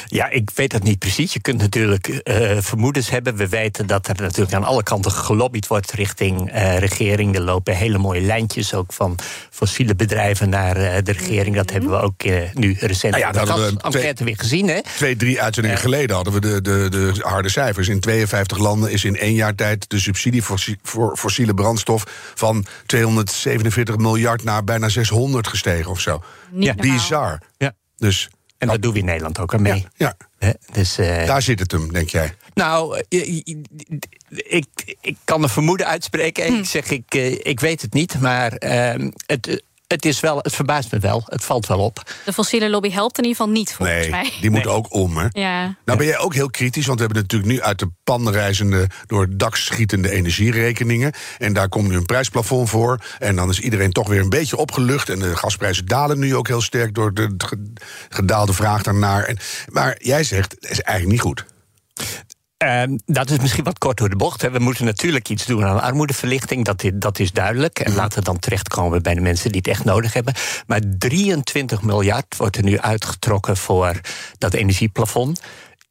Ja, 0.07 0.29
ik 0.31 0.51
weet 0.55 0.71
dat 0.71 0.83
niet 0.83 0.99
precies. 0.99 1.33
Je 1.33 1.41
kunt 1.41 1.59
natuurlijk 1.61 2.07
eh, 2.09 2.57
vermoedens 2.61 3.11
hebben. 3.11 3.37
We 3.37 3.49
weten 3.49 3.87
dat 3.87 4.09
er 4.09 4.21
natuurlijk 4.21 4.53
aan 4.55 4.65
alle 4.65 4.83
kanten 4.83 5.13
gelobbyd 5.13 5.67
wordt 5.67 5.93
richting 5.93 6.51
eh, 6.51 6.79
regering. 6.79 7.35
Er 7.35 7.41
lopen 7.43 7.77
hele 7.77 7.99
mooie 7.99 8.21
lijntjes 8.21 8.75
ook 8.75 8.93
van 8.93 9.19
fossiele 9.51 9.95
bedrijven 9.95 10.49
naar 10.49 10.77
eh, 10.77 11.03
de 11.03 11.13
regering. 11.13 11.57
Dat 11.57 11.71
hebben 11.71 11.91
we 11.91 11.97
ook 11.97 12.23
nu 12.55 12.77
recent 12.81 13.13
Nou 13.13 13.19
ja, 13.19 13.27
in 13.27 13.33
de 13.33 13.39
dat 13.39 13.49
hadden 13.49 13.75
we 13.75 13.81
enquête 13.83 14.15
twee- 14.15 14.27
weer 14.27 14.39
gezien. 14.39 14.69
Hè? 14.69 14.81
Twee, 14.83 15.17
drie 15.17 15.43
uitzendingen 15.43 15.79
geleden 15.79 16.17
hadden 16.17 16.33
we 16.33 16.41
de, 16.41 16.61
de, 16.61 16.89
de 16.91 17.13
harde 17.21 17.49
cijfers. 17.49 17.89
In 17.89 18.01
52 18.01 18.59
landen 18.59 18.91
is 18.91 19.05
in 19.05 19.17
één 19.17 19.35
jaar 19.35 19.55
tijd 19.55 19.89
de 19.91 19.99
subsidie 19.99 20.43
voor, 20.43 20.63
voor 20.83 21.17
fossiele 21.17 21.55
brandstof 21.55 22.05
van 22.35 22.65
247 22.87 23.97
miljard 23.97 24.45
naar 24.45 24.65
bijna 24.65 24.89
600 24.89 25.47
gestegen 25.49 25.91
of 25.91 26.01
zo. 26.01 26.23
Niet 26.51 26.65
Ja. 26.65 26.75
normaal. 26.75 26.97
Bizar. 26.97 27.39
Ja. 27.57 27.73
Dus 27.97 28.31
En 28.63 28.69
dat 28.69 28.83
doen 28.83 28.93
we 28.93 28.99
in 28.99 29.05
Nederland 29.05 29.39
ook 29.39 29.55
aan 29.55 29.63
mee. 29.63 29.87
ja, 29.97 30.17
Hè? 30.39 30.51
Dus, 30.73 30.99
eh, 30.99 31.27
daar 31.27 31.43
zit 31.43 31.59
het 31.59 31.73
hem, 31.73 31.93
denk 31.93 32.09
jij. 32.09 32.35
Nou, 32.55 33.03
ik, 34.29 34.97
ik 35.01 35.17
kan 35.25 35.43
een 35.43 35.49
vermoeden 35.49 35.87
uitspreken. 35.87 36.47
Hm. 36.47 36.59
Ik 36.59 36.65
zeg, 36.65 36.91
ik, 36.91 37.15
eh, 37.15 37.33
ik 37.33 37.61
weet 37.61 37.83
het 37.83 37.93
niet, 37.93 38.21
maar 38.21 38.53
ehm, 38.53 39.11
het, 39.27 39.63
het, 39.93 40.05
is 40.05 40.21
wel, 40.21 40.39
het 40.39 40.55
verbaast 40.55 40.93
me 40.93 40.99
wel. 40.99 41.23
Het 41.27 41.45
valt 41.45 41.67
wel 41.67 41.79
op. 41.79 42.03
De 42.25 42.33
fossiele 42.33 42.71
lobby 42.71 42.91
helpt 42.91 43.19
in 43.19 43.25
ieder 43.25 43.39
geval 43.39 43.53
niet, 43.53 43.73
volgens 43.73 43.99
Nee, 43.99 44.11
mij. 44.11 44.33
die 44.41 44.51
moet 44.51 44.65
Nee. 44.65 44.73
ook 44.75 44.93
om, 44.95 45.17
hè? 45.17 45.27
Ja. 45.31 45.77
Nou 45.85 45.99
ben 45.99 46.07
jij 46.07 46.19
ook 46.19 46.35
heel 46.35 46.51
kritisch, 46.51 46.87
want 46.87 46.99
we 46.99 47.05
hebben 47.05 47.23
natuurlijk 47.23 47.53
nu 47.53 47.61
uit 47.63 47.79
de 47.79 47.89
pan 48.05 48.31
reizende, 48.31 48.87
door 49.07 49.21
het 49.23 49.39
dak 49.39 49.57
schietende 49.57 50.11
energierekeningen. 50.11 51.13
En 51.39 51.53
daar 51.53 51.69
komt 51.69 51.89
nu 51.89 51.97
een 51.97 52.07
prijsplafond 52.07 52.71
voor. 52.71 52.99
En 53.19 53.37
dan 53.37 53.51
is 53.51 53.61
iedereen 53.61 53.93
toch 53.93 54.09
weer 54.09 54.21
een 54.21 54.29
beetje 54.29 54.57
opgelucht. 54.57 55.09
En 55.09 55.19
de 55.19 55.37
gasprijzen 55.37 55.87
dalen 55.87 56.19
nu 56.19 56.37
ook 56.37 56.49
heel 56.49 56.61
sterk 56.61 56.95
door 56.95 57.15
de 57.15 57.35
ge- 57.39 57.73
gedaalde 58.09 58.53
vraag 58.53 58.83
daarnaar. 58.83 59.25
En, 59.25 59.39
maar 59.73 59.95
jij 59.99 60.25
zegt, 60.25 60.53
het 60.61 60.71
is 60.71 60.81
eigenlijk 60.81 61.09
niet 61.09 61.21
goed. 61.21 61.45
Ehm, 62.63 62.97
dat 63.07 63.31
is 63.31 63.39
misschien 63.39 63.65
wat 63.65 63.79
kort 63.79 63.97
door 63.97 64.09
de 64.09 64.17
bocht. 64.17 64.43
Hè. 64.43 64.51
We 64.51 64.59
moeten 64.59 64.85
natuurlijk 64.85 65.29
iets 65.29 65.47
doen 65.47 65.65
aan 65.65 65.81
armoedeverlichting. 65.81 66.65
Dat, 66.65 66.85
dat 66.95 67.19
is 67.19 67.33
duidelijk. 67.33 67.79
En 67.79 67.95
laten 67.95 68.19
we 68.19 68.25
dan 68.25 68.39
terechtkomen 68.39 69.03
bij 69.03 69.15
de 69.15 69.21
mensen 69.21 69.53
die 69.53 69.61
het 69.61 69.71
echt 69.71 69.85
nodig 69.85 70.13
hebben. 70.13 70.35
Maar 70.67 70.81
23 70.99 71.83
miljard 71.83 72.37
wordt 72.37 72.57
er 72.57 72.63
nu 72.63 72.79
uitgetrokken 72.79 73.57
voor 73.57 74.01
dat 74.39 74.55
energieplafond. 74.55 75.43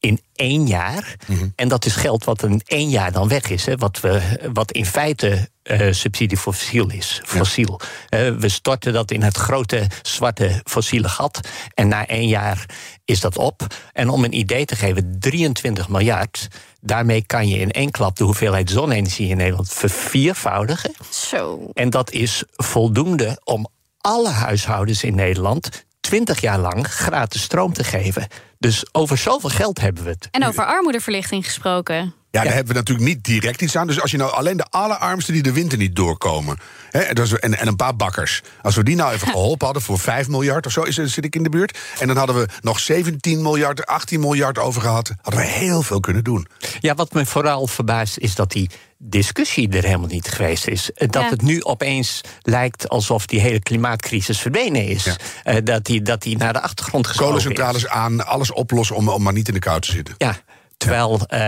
In 0.01 0.21
één 0.35 0.67
jaar. 0.67 1.15
En 1.55 1.67
dat 1.67 1.85
is 1.85 1.95
geld 1.95 2.23
wat 2.23 2.43
in 2.43 2.61
één 2.65 2.89
jaar 2.89 3.11
dan 3.11 3.27
weg 3.27 3.49
is. 3.49 3.65
Hè. 3.65 3.75
Wat, 3.75 3.99
we, 3.99 4.39
wat 4.53 4.71
in 4.71 4.85
feite 4.85 5.49
eh, 5.63 5.91
subsidie 5.91 6.37
voor 6.37 6.53
fossiel 6.53 6.89
is. 6.89 7.21
Fossiel. 7.23 7.79
Eh, 8.09 8.29
we 8.29 8.49
storten 8.49 8.93
dat 8.93 9.11
in 9.11 9.21
het 9.21 9.37
grote 9.37 9.87
zwarte 10.01 10.61
fossiele 10.63 11.09
gat. 11.09 11.39
En 11.73 11.87
na 11.87 12.07
één 12.07 12.27
jaar 12.27 12.65
is 13.05 13.19
dat 13.19 13.37
op. 13.37 13.67
En 13.93 14.09
om 14.09 14.23
een 14.23 14.37
idee 14.37 14.65
te 14.65 14.75
geven, 14.75 15.15
23 15.19 15.89
miljard. 15.89 16.47
Daarmee 16.79 17.25
kan 17.25 17.47
je 17.47 17.57
in 17.57 17.71
één 17.71 17.91
klap 17.91 18.15
de 18.15 18.23
hoeveelheid 18.23 18.69
zonne-energie 18.69 19.29
in 19.29 19.37
Nederland 19.37 19.73
verviervoudigen. 19.73 20.93
Zo. 21.09 21.69
En 21.73 21.89
dat 21.89 22.11
is 22.11 22.43
voldoende 22.51 23.41
om 23.43 23.67
alle 23.97 24.29
huishoudens 24.29 25.03
in 25.03 25.15
Nederland 25.15 25.85
20 25.99 26.41
jaar 26.41 26.59
lang 26.59 26.87
gratis 26.87 27.41
stroom 27.41 27.73
te 27.73 27.83
geven. 27.83 28.27
Dus 28.61 28.85
over 28.91 29.17
zoveel 29.17 29.49
geld 29.49 29.79
hebben 29.79 30.03
we 30.03 30.09
het. 30.09 30.27
En 30.31 30.45
over 30.45 30.65
armoedeverlichting 30.65 31.45
gesproken. 31.45 32.13
Ja, 32.31 32.43
daar 32.43 32.53
hebben 32.53 32.73
we 32.73 32.79
natuurlijk 32.79 33.07
niet 33.07 33.23
direct 33.23 33.61
iets 33.61 33.75
aan. 33.75 33.87
Dus 33.87 34.01
als 34.01 34.11
je 34.11 34.17
nou 34.17 34.31
alleen 34.31 34.57
de 34.57 34.65
allerarmsten 34.69 35.33
die 35.33 35.43
de 35.43 35.51
winter 35.51 35.77
niet 35.77 35.95
doorkomen. 35.95 36.57
Hè, 36.89 36.99
en, 36.99 37.57
en 37.57 37.67
een 37.67 37.75
paar 37.75 37.95
bakkers. 37.95 38.41
Als 38.61 38.75
we 38.75 38.83
die 38.83 38.95
nou 38.95 39.13
even 39.13 39.27
geholpen 39.27 39.65
hadden 39.65 39.83
voor 39.83 39.99
5 39.99 40.27
miljard 40.27 40.65
of 40.65 40.71
zo, 40.71 40.81
is, 40.81 40.95
zit 40.95 41.25
ik 41.25 41.35
in 41.35 41.43
de 41.43 41.49
buurt. 41.49 41.79
En 41.99 42.07
dan 42.07 42.17
hadden 42.17 42.35
we 42.35 42.47
nog 42.61 42.79
17 42.79 43.41
miljard, 43.41 43.85
18 43.85 44.19
miljard 44.19 44.59
over 44.59 44.81
gehad. 44.81 45.11
Hadden 45.21 45.41
we 45.41 45.47
heel 45.47 45.81
veel 45.81 45.99
kunnen 45.99 46.23
doen. 46.23 46.47
Ja, 46.79 46.95
wat 46.95 47.13
me 47.13 47.25
vooral 47.25 47.67
verbaast 47.67 48.17
is 48.17 48.35
dat 48.35 48.51
die 48.51 48.69
discussie 49.03 49.69
er 49.69 49.83
helemaal 49.83 50.07
niet 50.07 50.27
geweest 50.27 50.67
is. 50.67 50.91
Eh, 50.91 51.07
Dat 51.09 51.21
Ja. 51.23 51.29
het 51.29 51.41
nu 51.41 51.63
opeens 51.63 52.21
lijkt 52.41 52.89
alsof 52.89 53.25
die 53.25 53.39
hele 53.39 53.59
klimaatcrisis 53.59 54.39
verdwenen 54.39 54.85
is. 54.87 55.03
Ja. 55.03 55.15
Eh, 55.43 55.55
dat, 55.63 55.83
die, 55.85 56.01
dat 56.01 56.21
die 56.21 56.37
naar 56.37 56.53
de 56.53 56.61
achtergrond 56.61 57.07
geschoven 57.07 57.35
is. 57.37 57.43
Kolencentrales 57.43 57.87
aan, 57.87 58.25
alles 58.25 58.51
oplossen 58.51 58.95
om, 58.95 59.09
om 59.09 59.23
maar 59.23 59.33
niet 59.33 59.47
in 59.47 59.53
de 59.53 59.59
kou 59.59 59.79
te 59.81 59.91
zitten. 59.91 60.15
Ja. 60.17 60.37
Terwijl, 60.77 61.19
eh, 61.27 61.39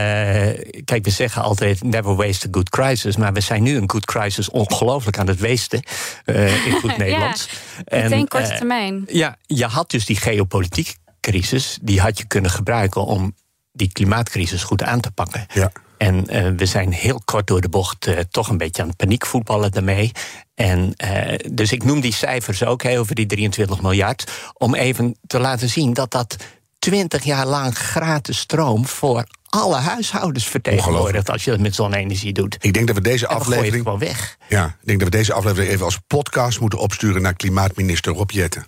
kijk, 0.85 1.03
we 1.05 1.09
zeggen 1.09 1.41
altijd 1.41 1.83
never 1.83 2.15
waste 2.15 2.47
a 2.47 2.49
good 2.51 2.69
crisis. 2.69 3.15
Maar 3.17 3.33
we 3.33 3.39
zijn 3.39 3.63
nu 3.63 3.75
een 3.77 3.89
good 3.89 4.05
crisis 4.05 4.49
ongelooflijk 4.49 5.17
aan 5.17 5.27
het 5.27 5.39
wasten. 5.39 5.83
eh, 6.25 6.65
in 6.65 6.71
goed 6.71 6.97
Nederlands. 7.03 7.47
Meteen 7.85 8.27
korte 8.27 8.53
termijn. 8.57 9.03
Ja, 9.07 9.37
je 9.45 9.65
had 9.65 9.89
dus 9.91 10.05
die 10.05 10.15
geopolitieke 10.15 10.93
crisis. 11.19 11.77
Die 11.81 12.01
had 12.01 12.17
je 12.17 12.25
kunnen 12.27 12.51
gebruiken 12.51 13.05
om 13.05 13.35
die 13.71 13.91
klimaatcrisis 13.91 14.63
goed 14.63 14.83
aan 14.83 14.99
te 14.99 15.11
pakken. 15.11 15.45
Ja. 15.53 15.71
En 16.03 16.27
eh, 16.27 16.49
we 16.57 16.65
zijn 16.65 16.91
heel 16.93 17.21
kort 17.25 17.47
door 17.47 17.61
de 17.61 17.69
bocht 17.69 18.07
eh, 18.07 18.19
toch 18.31 18.49
een 18.49 18.57
beetje 18.57 18.81
aan 18.81 18.87
het 18.87 18.97
paniekvoetballen 18.97 19.71
daarmee. 19.71 20.11
En 20.55 20.93
eh, 20.95 21.39
dus 21.51 21.71
ik 21.71 21.83
noem 21.83 22.01
die 22.01 22.13
cijfers 22.13 22.63
ook 22.63 22.85
over 22.85 23.15
die 23.15 23.25
23 23.25 23.81
miljard. 23.81 24.31
Om 24.53 24.75
even 24.75 25.17
te 25.27 25.39
laten 25.39 25.69
zien 25.69 25.93
dat 25.93 26.11
dat 26.11 26.35
20 26.79 27.23
jaar 27.23 27.45
lang 27.45 27.77
gratis 27.77 28.37
stroom 28.37 28.85
voor 28.85 29.23
alle 29.49 29.75
huishoudens 29.75 30.45
vertegenwoordigt. 30.47 31.29
Als 31.29 31.43
je 31.43 31.51
dat 31.51 31.59
met 31.59 31.75
zonne-energie 31.75 32.33
doet. 32.33 32.57
Ik 32.59 32.73
denk 32.73 32.87
dat 32.87 32.95
we 32.95 33.01
deze 33.01 33.27
En 33.27 33.35
aflevering. 33.35 33.83
gewoon 33.83 33.99
weg. 33.99 34.37
Ja, 34.49 34.65
ik 34.65 34.87
denk 34.87 34.99
dat 34.99 35.09
we 35.09 35.17
deze 35.17 35.33
aflevering 35.33 35.71
even 35.71 35.85
als 35.85 35.99
podcast 36.07 36.59
moeten 36.59 36.79
opsturen 36.79 37.21
naar 37.21 37.33
klimaatminister 37.33 38.13
Rob 38.13 38.31
Jetten. 38.31 38.67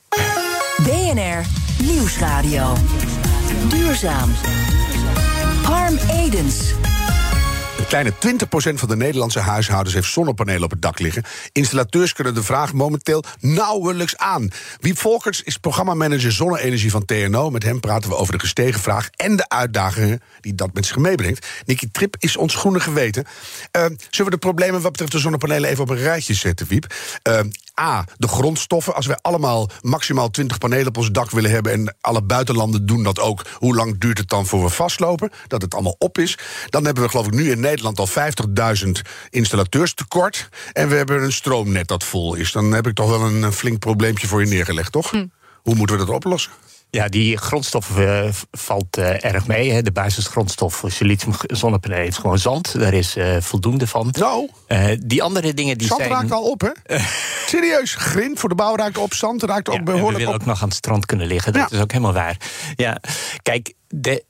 BNR 0.83 1.45
Nieuwsradio. 1.83 2.73
Duurzaam. 3.69 4.31
Harm 5.63 5.97
Edens. 6.11 6.73
Kleine 7.95 8.13
20% 8.13 8.79
van 8.79 8.89
de 8.89 8.95
Nederlandse 8.95 9.39
huishoudens 9.39 9.95
heeft 9.95 10.11
zonnepanelen 10.11 10.63
op 10.63 10.71
het 10.71 10.81
dak 10.81 10.99
liggen. 10.99 11.23
Installateurs 11.51 12.13
kunnen 12.13 12.33
de 12.33 12.43
vraag 12.43 12.73
momenteel 12.73 13.23
nauwelijks 13.39 14.17
aan. 14.17 14.49
Wiep 14.79 14.97
Volkers 14.97 15.43
is 15.43 15.57
programmamanager 15.57 16.31
zonne-energie 16.31 16.91
van 16.91 17.05
TNO. 17.05 17.49
Met 17.49 17.63
hem 17.63 17.79
praten 17.79 18.09
we 18.09 18.15
over 18.15 18.33
de 18.33 18.39
gestegen 18.39 18.81
vraag 18.81 19.09
en 19.15 19.35
de 19.35 19.49
uitdagingen 19.49 20.21
die 20.41 20.55
dat 20.55 20.73
met 20.73 20.85
zich 20.85 20.97
meebrengt. 20.97 21.47
Nicky 21.65 21.89
Trip 21.91 22.15
is 22.19 22.37
ons 22.37 22.55
groene 22.55 22.79
geweten. 22.79 23.25
Eh, 23.71 23.81
zullen 24.09 24.31
we 24.31 24.37
de 24.39 24.47
problemen 24.47 24.81
wat 24.81 24.91
betreft 24.91 25.11
de 25.11 25.19
zonnepanelen 25.19 25.69
even 25.69 25.83
op 25.83 25.89
een 25.89 25.97
rijtje 25.97 26.33
zetten, 26.33 26.67
Wiep? 26.67 26.93
Eh, 27.21 27.39
A, 27.81 28.05
de 28.17 28.27
grondstoffen. 28.27 28.95
Als 28.95 29.05
wij 29.05 29.17
allemaal 29.21 29.69
maximaal 29.81 30.29
20 30.29 30.57
panelen 30.57 30.87
op 30.87 30.97
ons 30.97 31.11
dak 31.11 31.31
willen 31.31 31.51
hebben... 31.51 31.71
en 31.71 31.95
alle 32.01 32.21
buitenlanden 32.21 32.85
doen 32.85 33.03
dat 33.03 33.19
ook, 33.19 33.45
hoe 33.53 33.75
lang 33.75 33.99
duurt 33.99 34.17
het 34.17 34.29
dan 34.29 34.45
voor 34.45 34.63
we 34.63 34.69
vastlopen? 34.69 35.31
Dat 35.47 35.61
het 35.61 35.73
allemaal 35.73 35.95
op 35.97 36.17
is. 36.17 36.37
Dan 36.69 36.85
hebben 36.85 37.03
we 37.03 37.09
geloof 37.09 37.27
ik 37.27 37.33
nu 37.33 37.51
in 37.51 37.59
Nederland 37.59 37.99
al 37.99 38.07
50.000 38.85 38.91
installateurs 39.29 39.93
tekort... 39.93 40.49
en 40.73 40.89
we 40.89 40.95
hebben 40.95 41.23
een 41.23 41.33
stroomnet 41.33 41.87
dat 41.87 42.03
vol 42.03 42.35
is. 42.35 42.51
Dan 42.51 42.71
heb 42.71 42.87
ik 42.87 42.95
toch 42.95 43.09
wel 43.09 43.21
een 43.21 43.53
flink 43.53 43.79
probleempje 43.79 44.27
voor 44.27 44.41
je 44.41 44.47
neergelegd, 44.47 44.91
toch? 44.91 45.11
Hoe 45.61 45.75
moeten 45.75 45.97
we 45.97 46.05
dat 46.05 46.15
oplossen? 46.15 46.51
Ja, 46.95 47.07
die 47.07 47.37
grondstof 47.37 47.97
eh, 47.97 48.29
valt 48.51 48.97
eh, 48.97 49.23
erg 49.23 49.47
mee. 49.47 49.71
Hè. 49.71 49.81
De 49.81 49.91
basisgrondstof 49.91 50.75
voor 50.75 50.91
silicium 50.91 51.33
zonnepanelen 51.47 52.05
is 52.05 52.17
gewoon 52.17 52.39
zand. 52.39 52.79
Daar 52.79 52.93
is 52.93 53.15
eh, 53.15 53.37
voldoende 53.41 53.87
van. 53.87 54.13
Eh, 54.67 54.87
die 55.05 55.23
andere 55.23 55.53
dingen 55.53 55.77
die 55.77 55.87
zand 55.87 55.99
zijn... 55.99 56.13
raakt 56.13 56.31
al 56.31 56.43
op, 56.49 56.61
hè? 56.61 56.97
Serieus, 57.47 57.95
grind 57.95 58.39
voor 58.39 58.49
de 58.49 58.55
bouw 58.55 58.75
raakt 58.75 58.97
op, 58.97 59.13
zand 59.13 59.43
raakt 59.43 59.67
ook 59.69 59.73
Ja, 59.73 59.79
en 59.79 59.85
we 59.85 59.91
behoorlijk 59.91 60.17
willen 60.17 60.33
op. 60.35 60.41
ook 60.41 60.47
nog 60.47 60.61
aan 60.61 60.67
het 60.67 60.77
strand 60.77 61.05
kunnen 61.05 61.27
liggen. 61.27 61.53
Dat 61.53 61.69
Ja. 61.69 61.75
is 61.77 61.83
ook 61.83 61.91
helemaal 61.91 62.13
waar. 62.13 62.37
Ja, 62.75 62.97
kijk, 63.41 63.73
de, 63.87 64.23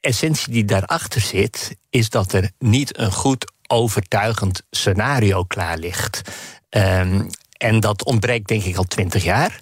essentie 0.00 0.52
die 0.52 0.64
daarachter 0.64 1.20
zit, 1.20 1.76
is 1.90 2.10
dat 2.10 2.32
er 2.32 2.50
niet 2.58 2.98
een 2.98 3.12
goed 3.12 3.52
overtuigend 3.66 4.62
scenario 4.70 5.44
klaar 5.44 5.78
ligt. 5.78 6.20
Ehm, 6.68 7.22
en 7.56 7.80
dat 7.80 8.04
ontbreekt 8.04 8.48
denk 8.48 8.62
ik 8.62 8.76
al 8.76 8.84
twintig 8.84 9.24
jaar. 9.24 9.58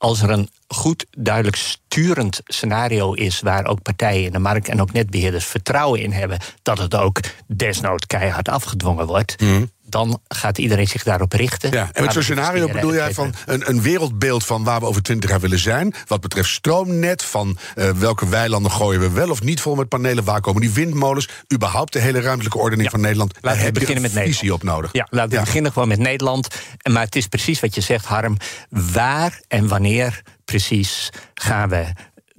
Als 0.00 0.22
er 0.22 0.30
een 0.30 0.48
goed, 0.68 1.06
duidelijk 1.10 1.56
sturend 1.56 2.40
scenario 2.44 3.12
is 3.12 3.40
waar 3.40 3.66
ook 3.66 3.82
partijen 3.82 4.24
in 4.24 4.32
de 4.32 4.38
markt 4.38 4.68
en 4.68 4.80
ook 4.80 4.92
netbeheerders 4.92 5.44
vertrouwen 5.44 6.00
in 6.00 6.12
hebben 6.12 6.38
dat 6.62 6.78
het 6.78 6.94
ook 6.94 7.20
desnoods 7.46 8.06
keihard 8.06 8.48
afgedwongen 8.48 9.06
wordt, 9.06 9.40
Mhm. 9.40 9.64
Dan 9.90 10.20
gaat 10.28 10.58
iedereen 10.58 10.88
zich 10.88 11.02
daarop 11.02 11.32
richten. 11.32 11.70
Ja, 11.70 11.88
en 11.92 12.02
met 12.04 12.12
zo'n 12.12 12.22
scenario 12.22 12.68
bedoel 12.68 12.94
jij 12.94 13.14
van 13.14 13.34
een, 13.46 13.68
een 13.68 13.82
wereldbeeld 13.82 14.44
van 14.46 14.64
waar 14.64 14.80
we 14.80 14.86
over 14.86 15.02
twintig 15.02 15.30
jaar 15.30 15.40
willen 15.40 15.58
zijn. 15.58 15.94
Wat 16.06 16.20
betreft 16.20 16.48
stroomnet, 16.48 17.22
van 17.24 17.58
eh, 17.74 17.90
welke 17.90 18.28
weilanden 18.28 18.72
gooien 18.72 19.00
we 19.00 19.10
wel 19.10 19.30
of 19.30 19.42
niet 19.42 19.60
vol 19.60 19.74
met 19.74 19.88
panelen. 19.88 20.24
Waar 20.24 20.40
komen 20.40 20.60
die 20.60 20.70
windmolens? 20.70 21.28
Überhaupt 21.54 21.92
de 21.92 21.98
hele 21.98 22.20
ruimtelijke 22.20 22.58
ordening 22.58 22.84
Ja. 22.84 22.90
van 22.90 23.00
Nederland. 23.00 23.34
Laten 23.40 23.58
we 23.58 23.64
heb 23.64 23.74
je 23.74 23.80
beginnen 23.80 24.12
met 24.14 24.22
visie 24.24 24.52
op 24.52 24.62
nodig. 24.62 24.92
Ja, 24.92 25.06
laten 25.10 25.30
we 25.30 25.36
Ja. 25.36 25.42
beginnen 25.42 25.72
gewoon 25.72 25.88
met 25.88 25.98
Nederland. 25.98 26.48
Maar 26.90 27.04
het 27.04 27.16
is 27.16 27.26
precies 27.26 27.60
wat 27.60 27.74
je 27.74 27.80
zegt, 27.80 28.04
Harm. 28.04 28.36
Waar 28.68 29.40
en 29.48 29.68
wanneer 29.68 30.22
precies 30.44 31.10
gaan 31.34 31.68
we 31.68 31.84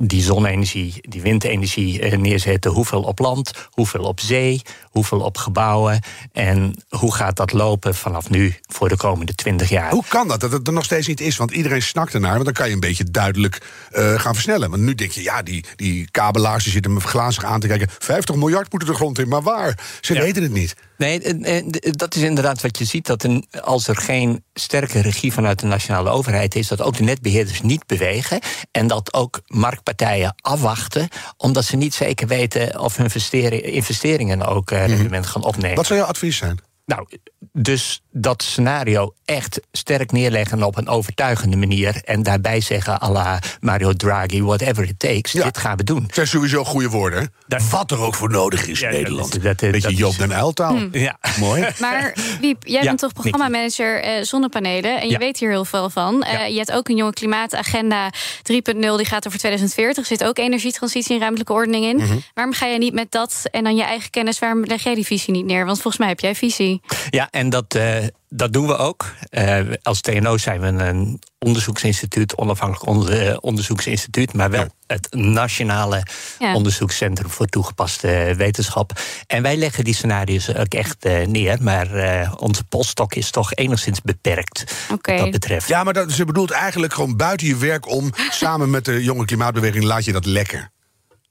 die 0.08 0.22
zonne-energie, 0.22 0.94
die 1.02 1.22
windenergie 1.22 2.02
eh, 2.02 2.18
neerzetten? 2.18 2.72
Hoeveel 2.72 3.02
op 3.04 3.20
land, 3.20 3.52
hoeveel 3.70 4.04
op 4.04 4.20
zee, 4.20 4.62
hoeveel 4.84 5.20
op 5.20 5.38
gebouwen? 5.38 6.00
En 6.32 6.76
hoe 6.90 7.14
gaat 7.16 7.36
dat 7.36 7.52
lopen 7.54 7.96
vanaf 7.96 8.30
nu 8.30 8.56
voor 8.68 8.90
de 8.90 8.98
komende 8.98 9.36
twintig 9.36 9.70
jaar? 9.70 9.92
Hoe 9.92 10.04
kan 10.08 10.28
dat, 10.28 10.40
dat 10.40 10.52
het 10.52 10.68
er 10.68 10.74
nog 10.74 10.84
steeds 10.84 11.08
niet 11.08 11.22
is? 11.22 11.38
Want 11.38 11.52
iedereen 11.52 11.82
snakt 11.82 12.14
ernaar, 12.14 12.32
want 12.34 12.46
dan 12.46 12.54
kan 12.54 12.68
je 12.68 12.74
een 12.74 12.80
beetje 12.80 13.04
duidelijk 13.12 13.62
eh, 13.92 14.20
gaan 14.20 14.34
versnellen. 14.34 14.70
Want 14.70 14.82
nu 14.82 14.96
denk 14.96 15.12
je, 15.12 15.24
ja, 15.24 15.42
die, 15.42 15.66
die 15.76 16.12
kabelaars 16.12 16.64
die 16.64 16.74
zitten 16.74 16.94
me 16.94 17.00
glazig 17.00 17.44
aan 17.44 17.60
te 17.60 17.68
kijken. 17.68 17.88
50 18.00 18.36
miljard 18.36 18.72
moeten 18.72 18.90
de 18.90 18.96
grond 18.96 19.20
in, 19.20 19.28
maar 19.28 19.42
waar? 19.42 19.80
Ze 20.02 20.14
Ja. 20.14 20.22
weten 20.22 20.44
het 20.44 20.52
niet. 20.52 20.76
Nee, 21.02 21.20
eh, 21.22 21.58
eh, 21.58 21.66
d- 21.68 21.98
dat 22.00 22.16
is 22.16 22.22
inderdaad 22.22 22.62
wat 22.62 22.78
je 22.78 22.86
ziet. 22.86 23.06
Dat 23.06 23.24
een, 23.24 23.48
als 23.62 23.88
er 23.88 23.96
geen 23.96 24.44
sterke 24.54 25.00
regie 25.02 25.34
vanuit 25.34 25.60
de 25.60 25.66
nationale 25.66 26.10
overheid 26.10 26.56
is, 26.56 26.68
dat 26.68 26.82
ook 26.82 26.98
de 26.98 27.04
netbeheerders 27.04 27.62
niet 27.62 27.86
bewegen. 27.88 28.40
En 28.72 28.88
dat 28.88 29.14
ook 29.14 29.42
marktpartijen 29.48 30.36
afwachten, 30.42 31.08
omdat 31.38 31.66
ze 31.66 31.76
niet 31.76 31.94
zeker 31.94 32.28
weten 32.28 32.80
of 32.80 32.96
hun 32.96 33.06
investering- 33.06 33.62
investeringen 33.64 34.46
ook 34.46 34.72
eh, 34.72 34.86
rendement 34.86 35.26
gaan 35.26 35.44
opnemen. 35.44 35.76
Wat 35.76 35.86
zou 35.86 36.00
jouw 36.00 36.08
advies 36.08 36.38
zijn? 36.38 36.60
Nou, 36.86 37.08
dus 37.52 38.02
dat 38.12 38.44
scenario 38.44 39.14
echt 39.26 39.60
sterk 39.72 40.12
neerleggen 40.12 40.64
op 40.64 40.78
een 40.78 40.88
overtuigende 40.88 41.58
manier. 41.58 42.02
En 42.06 42.24
daarbij 42.24 42.62
zeggen, 42.62 43.02
à 43.02 43.12
la 43.12 43.40
Mario 43.60 43.94
Draghi, 43.94 44.42
whatever 44.44 44.84
it 44.84 45.00
takes, 45.00 45.32
Ja. 45.32 45.44
dit 45.44 45.58
gaan 45.58 45.78
we 45.78 45.84
doen. 45.84 46.04
Het 46.04 46.14
zijn 46.16 46.28
sowieso 46.28 46.64
goede 46.64 46.90
woorden. 46.90 47.34
Wat 47.70 47.92
er 47.92 48.00
ook 48.00 48.16
voor 48.16 48.30
nodig 48.30 48.68
is 48.68 48.80
Ja, 48.80 48.88
in 48.90 48.94
Nederland. 48.94 49.32
dat- 49.32 49.42
dat- 49.44 49.60
dat 49.60 49.72
Beetje 49.72 49.94
Joop 49.96 50.18
den 50.18 50.34
Uiltaal. 50.34 50.78
Ja. 50.92 51.18
Mooi. 51.40 51.66
Maar 51.80 52.14
Wiep, 52.42 52.64
jij 52.68 52.80
Ja, 52.82 52.86
bent 52.88 53.00
toch 53.00 53.14
programmamanager 53.14 54.02
eh, 54.02 54.24
zonnepanelen 54.24 55.00
en 55.02 55.06
je 55.06 55.12
Ja. 55.12 55.18
weet 55.18 55.40
hier 55.40 55.50
heel 55.50 55.66
veel 55.66 55.90
van. 55.90 56.24
Eh, 56.24 56.34
Ja. 56.34 56.46
Je 56.46 56.58
hebt 56.58 56.72
ook 56.72 56.90
een 56.90 56.96
jonge 56.96 57.14
klimaatagenda 57.14 58.10
3.0, 58.44 58.98
die 58.98 59.06
gaat 59.06 59.28
over 59.28 59.40
2040. 59.40 59.98
Er 60.04 60.18
zit 60.18 60.24
ook 60.28 60.38
energietransitie 60.38 61.14
en 61.14 61.20
ruimtelijke 61.20 61.54
ordening 61.54 61.86
in. 61.86 61.96
Mhm. 61.98 62.18
Waarom 62.34 62.54
ga 62.54 62.66
je 62.66 62.78
niet 62.78 62.94
met 62.94 63.12
dat 63.12 63.42
en 63.52 63.64
dan 63.64 63.76
je 63.76 63.84
eigen 63.84 64.10
kennis, 64.10 64.40
waarom 64.40 64.64
leg 64.64 64.84
jij 64.84 64.96
die 64.96 65.06
visie 65.06 65.34
niet 65.34 65.46
neer? 65.46 65.66
Want 65.66 65.76
volgens 65.82 65.98
mij 65.98 66.08
heb 66.08 66.20
jij 66.20 66.36
visie. 66.36 66.82
Ja, 67.10 67.28
en 67.32 67.50
dat, 67.50 67.76
eh, 67.76 68.01
dat 68.34 68.54
doen 68.54 68.68
we 68.68 68.78
ook. 68.78 69.14
Eh, 69.30 69.60
als 69.84 70.02
TNO 70.02 70.38
zijn 70.38 70.62
we 70.62 70.68
een 70.68 71.20
onderzoeksinstituut, 71.40 72.38
onafhankelijk 72.38 72.88
onder- 72.90 73.28
eh, 73.28 73.38
onderzoeksinstituut, 73.40 74.34
maar 74.34 74.50
wel 74.50 74.62
Ja. 74.62 74.70
het 74.88 75.08
nationale 75.14 76.04
Ja. 76.40 76.56
onderzoekscentrum 76.56 77.30
voor 77.30 77.46
toegepaste 77.46 78.34
wetenschap. 78.38 79.00
En 79.28 79.42
wij 79.42 79.58
leggen 79.58 79.84
die 79.84 79.94
scenario's 79.96 80.50
ook 80.56 80.74
echt 80.74 81.06
eh, 81.06 81.28
neer, 81.28 81.58
maar 81.64 81.94
eh, 81.94 82.34
onze 82.38 82.64
polstok 82.64 83.16
is 83.16 83.30
toch 83.32 83.54
enigszins 83.54 84.02
beperkt 84.02 84.74
Oké. 84.92 85.12
wat 85.12 85.20
dat 85.22 85.32
betreft. 85.32 85.68
Ja, 85.68 85.84
maar 85.84 85.94
dat, 85.94 86.12
ze 86.12 86.26
bedoelt 86.26 86.52
eigenlijk 86.52 86.94
gewoon 86.94 87.18
buiten 87.18 87.48
je 87.48 87.58
werk 87.58 87.88
om... 87.88 88.12
samen 88.30 88.70
met 88.70 88.86
de 88.86 89.04
jonge 89.04 89.26
klimaatbeweging 89.26 89.84
laat 89.84 90.06
je 90.06 90.12
dat 90.12 90.26
lekker. 90.26 90.72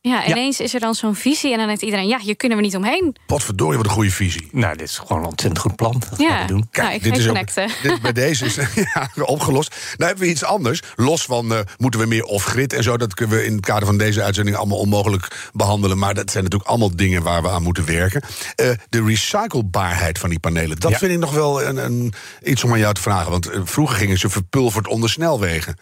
Ja, 0.03 0.27
ineens 0.27 0.61
is 0.61 0.75
er 0.75 0.81
dan 0.81 0.95
zo'n 0.95 1.15
visie 1.15 1.53
en 1.53 1.59
dan 1.59 1.67
denkt 1.67 1.83
iedereen, 1.83 2.09
ja, 2.09 2.19
hier 2.19 2.37
kunnen 2.37 2.59
we 2.59 2.65
niet 2.65 2.77
omheen. 2.77 3.17
Potverdorie, 3.27 3.77
wat 3.77 3.87
een 3.87 3.93
goede 3.93 4.11
visie. 4.11 4.49
Nou, 4.53 4.77
dit 4.77 4.89
is 4.89 4.99
gewoon 4.99 5.19
een 5.23 5.29
ontzettend 5.29 5.59
goed 5.61 5.77
plan. 5.77 5.93
Dat 5.93 6.09
gaan 6.09 6.27
Ja, 6.27 6.41
we 6.41 6.47
doen. 6.47 6.57
nou, 6.57 6.67
ik 6.69 7.03
ga 7.03 7.15
je 7.15 7.31
ook, 7.31 7.83
dit, 7.83 8.01
bij 8.03 8.13
deze 8.13 8.45
is 8.45 8.55
ja, 8.95 9.11
opgelost. 9.25 9.71
Nou 9.71 10.09
hebben 10.11 10.25
we 10.25 10.31
iets 10.31 10.45
anders. 10.45 10.83
Los 10.97 11.25
van 11.25 11.55
eh, 11.55 11.61
moeten 11.79 12.01
we 12.01 12.07
meer 12.07 12.25
off-grid 12.25 12.73
en 12.73 12.83
zo. 12.83 12.97
Dat 12.97 13.15
kunnen 13.15 13.37
we 13.37 13.45
in 13.45 13.53
het 13.53 13.65
kader 13.67 13.87
van 13.87 13.99
deze 13.99 14.23
uitzending 14.23 14.57
allemaal 14.57 14.79
onmogelijk 14.79 15.51
behandelen. 15.53 15.99
Maar 15.99 16.15
dat 16.15 16.31
zijn 16.31 16.43
natuurlijk 16.45 16.71
allemaal 16.71 16.97
dingen 16.97 17.23
waar 17.23 17.43
we 17.43 17.49
aan 17.49 17.63
moeten 17.63 17.85
werken. 17.87 18.23
Eh, 18.55 18.71
de 18.89 19.05
recyclebaarheid 19.05 20.19
van 20.19 20.31
die 20.31 20.39
panelen. 20.39 20.77
Dat 20.81 20.91
Ja. 20.91 20.99
vind 20.99 21.13
ik 21.13 21.19
nog 21.19 21.33
wel 21.33 21.63
een, 21.63 21.77
een, 21.77 22.13
iets 22.43 22.65
om 22.65 22.73
aan 22.73 22.79
jou 22.79 22.95
te 22.95 23.01
vragen. 23.01 23.31
Want 23.31 23.47
eh, 23.51 23.61
vroeger 23.65 23.97
gingen 23.97 24.19
ze 24.19 24.29
verpulverd 24.29 24.87
onder 24.89 25.11
snelwegen. 25.11 25.77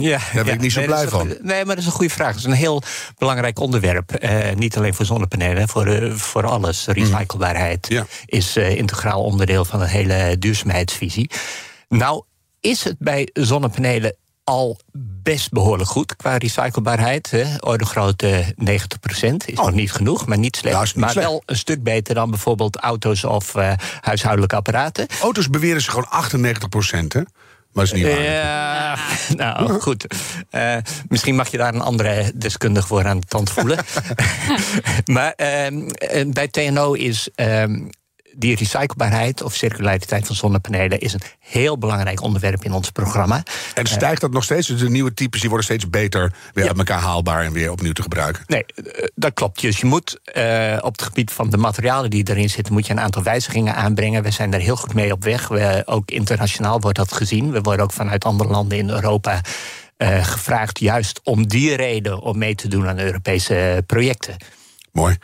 Ja, 0.00 0.20
ben 0.34 0.46
ik 0.46 0.60
niet 0.60 0.72
zo 0.72 0.78
nee, 0.78 0.88
blij 0.88 1.02
een- 1.02 1.08
van. 1.08 1.26
Nee, 1.42 1.64
maar 1.64 1.74
dat 1.74 1.78
is 1.78 1.86
een 1.86 1.92
goede 1.96 2.12
vraag. 2.12 2.28
Dat 2.28 2.36
is 2.38 2.44
een 2.44 2.52
heel 2.52 2.82
belangrijk 3.18 3.58
onderwerp. 3.58 4.12
Eh, 4.12 4.54
niet 4.56 4.76
alleen 4.76 4.94
voor 4.94 5.04
zonnepanelen, 5.04 5.68
voor, 5.68 5.86
eh, 5.86 6.12
voor 6.12 6.46
alles. 6.46 6.86
Recyclebaarheid 6.86 7.86
Ja. 7.88 8.06
is 8.26 8.56
eh, 8.56 8.76
integraal 8.76 9.22
onderdeel 9.22 9.64
van 9.64 9.78
de 9.78 9.88
hele 9.88 10.36
duurzaamheidsvisie. 10.38 11.30
Nou, 11.88 12.22
is 12.60 12.84
het 12.84 12.96
bij 12.98 13.28
zonnepanelen 13.32 14.16
al 14.44 14.78
best 15.22 15.50
behoorlijk 15.50 15.88
goed 15.90 16.16
qua 16.16 16.36
recyclebaarheid. 16.36 17.30
Hè? 17.30 17.44
Orde 17.60 17.84
grootte 17.84 18.54
90% 18.56 19.46
is 19.48 19.58
Oh. 19.58 19.64
nog 19.64 19.74
niet 19.74 19.92
genoeg, 19.92 20.26
maar 20.26 20.38
niet 20.38 20.56
slecht. 20.56 20.84
Niet 20.84 20.94
maar 20.96 21.10
slecht. 21.10 21.26
wel 21.26 21.42
een 21.46 21.56
stuk 21.56 21.82
beter 21.82 22.14
dan 22.14 22.30
bijvoorbeeld 22.30 22.76
auto's 22.76 23.24
of 23.24 23.54
huishoudelijke 24.00 24.56
apparaten. 24.56 25.06
Auto's 25.20 25.50
beweren 25.50 25.80
ze 25.82 25.90
gewoon 25.90 26.08
98 26.08 26.68
procent, 26.68 27.12
hè? 27.12 27.20
Maar 27.72 27.84
dat 27.84 27.94
is 27.94 28.02
niet 28.02 28.12
waar. 28.12 28.22
Ja, 28.22 28.96
nou 29.36 29.80
goed. 29.80 30.06
Eh, 30.50 30.76
misschien 31.08 31.34
mag 31.34 31.48
je 31.50 31.56
daar 31.56 31.74
een 31.74 31.80
andere 31.80 32.32
deskundige 32.34 32.86
voor 32.86 33.06
aan 33.06 33.20
de 33.20 33.26
tand 33.26 33.50
voelen. 33.50 33.78
maar 35.14 35.32
ehm, 35.32 35.88
eh, 35.88 36.26
bij 36.28 36.48
TNO 36.48 36.92
is 36.92 37.28
ehm, 37.34 37.88
die 38.34 38.56
recyclebaarheid 38.56 39.42
of 39.42 39.54
circulariteit 39.54 40.26
van 40.26 40.36
zonnepanelen 40.36 41.00
is 41.00 41.12
een 41.12 41.20
heel 41.38 41.78
belangrijk 41.78 42.22
onderwerp 42.22 42.64
in 42.64 42.72
ons 42.72 42.90
programma. 42.90 43.42
En 43.74 43.86
stijgt 43.86 44.20
dat 44.20 44.30
nog 44.32 44.44
steeds? 44.44 44.66
Dus 44.66 44.80
de 44.80 44.90
nieuwe 44.90 45.14
types 45.14 45.40
die 45.40 45.48
worden 45.48 45.66
steeds 45.66 45.90
beter 45.90 46.32
weer 46.52 46.64
Ja. 46.64 46.70
uit 46.70 46.78
elkaar 46.78 47.00
haalbaar 47.00 47.44
en 47.44 47.52
weer 47.52 47.70
opnieuw 47.70 47.92
te 47.92 48.02
gebruiken. 48.02 48.42
Nee, 48.46 48.64
eh, 48.64 49.06
dat 49.14 49.34
klopt. 49.34 49.60
Dus 49.60 49.78
je 49.80 49.86
moet 49.86 50.20
eh, 50.24 50.78
op 50.80 50.92
het 50.92 51.02
gebied 51.02 51.30
van 51.30 51.50
de 51.50 51.56
materialen 51.56 52.10
die 52.10 52.28
erin 52.30 52.50
zitten, 52.50 52.72
moet 52.72 52.86
je 52.86 52.92
een 52.92 53.00
aantal 53.00 53.22
wijzigingen 53.22 53.74
aanbrengen. 53.74 54.22
We 54.22 54.30
zijn 54.30 54.50
daar 54.50 54.60
heel 54.60 54.76
goed 54.76 54.94
mee 54.94 55.12
op 55.12 55.24
weg. 55.24 55.48
We, 55.48 55.82
ook 55.84 56.10
internationaal 56.10 56.80
wordt 56.80 56.98
dat 56.98 57.12
gezien. 57.12 57.50
We 57.50 57.60
worden 57.60 57.84
ook 57.84 57.92
vanuit 57.92 58.24
andere 58.24 58.50
landen 58.50 58.78
in 58.78 58.90
Europa 58.90 59.40
eh, 59.96 60.24
gevraagd, 60.24 60.78
juist 60.78 61.20
om 61.24 61.46
die 61.48 61.76
reden 61.76 62.20
om 62.20 62.38
mee 62.38 62.54
te 62.54 62.68
doen 62.68 62.88
aan 62.88 62.98
Europese 62.98 63.82
projecten. 63.86 64.36
Mooi. 64.92 65.16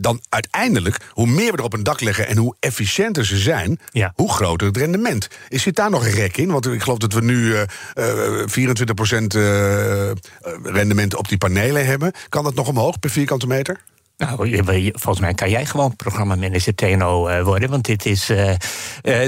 Dan 0.00 0.20
uiteindelijk, 0.28 0.96
hoe 1.10 1.26
meer 1.26 1.52
we 1.52 1.58
er 1.58 1.64
op 1.64 1.72
een 1.72 1.82
dak 1.82 2.00
leggen 2.00 2.26
en 2.28 2.36
hoe 2.36 2.56
efficiënter 2.60 3.26
ze 3.26 3.36
zijn, 3.36 3.80
Ja. 3.90 4.12
hoe 4.14 4.32
groter 4.32 4.66
het 4.66 4.76
rendement. 4.76 5.28
Is 5.48 5.62
zit 5.62 5.76
daar 5.76 5.90
nog 5.90 6.04
een 6.04 6.10
rek 6.12 6.36
in? 6.36 6.50
Want 6.50 6.66
ik 6.66 6.82
geloof 6.82 6.98
dat 6.98 7.12
we 7.12 7.20
nu 7.20 7.54
eh 7.54 7.62
eh 7.94 8.48
24% 8.48 9.34
eh, 9.34 10.10
rendement 10.62 11.14
op 11.16 11.28
die 11.28 11.38
panelen 11.38 11.86
hebben. 11.86 12.12
Kan 12.28 12.44
dat 12.44 12.54
nog 12.54 12.68
omhoog 12.68 12.98
per 12.98 13.10
vierkante 13.10 13.46
meter? 13.46 13.80
Nou, 14.18 14.62
volgens 14.92 15.20
mij 15.20 15.34
kan 15.34 15.50
jij 15.50 15.66
gewoon 15.66 15.96
programmamanager 15.96 16.74
TNO 16.74 17.26
eh, 17.26 17.42
worden. 17.42 17.70
Want 17.70 17.84
dit, 17.84 18.06
is, 18.06 18.28
eh, 18.30 18.50
eh, 18.50 18.58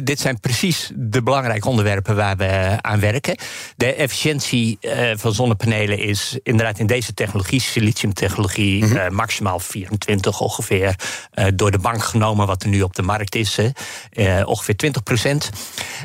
dit 0.04 0.20
zijn 0.20 0.40
precies 0.40 0.90
de 0.94 1.22
belangrijke 1.22 1.68
onderwerpen 1.68 2.16
waar 2.16 2.36
we 2.36 2.78
aan 2.80 3.00
werken. 3.00 3.38
De 3.76 3.94
efficiëntie 3.94 4.78
van 5.14 5.34
zonnepanelen 5.34 5.98
is 5.98 6.38
inderdaad 6.42 6.78
in 6.78 6.86
deze 6.86 7.14
technologie, 7.14 7.60
siliciumtechnologie, 7.60 8.98
eh, 8.98 9.10
maximaal 9.10 9.58
24 9.58 10.40
ongeveer. 10.40 10.94
door 11.54 11.70
de 11.70 11.78
bank 11.78 12.04
genomen 12.04 12.46
wat 12.46 12.62
er 12.62 12.68
nu 12.68 12.82
op 12.82 12.94
de 12.94 13.02
markt 13.02 13.34
is, 13.34 13.58
ongeveer 14.44 14.76
20 14.76 15.02
procent. 15.02 15.50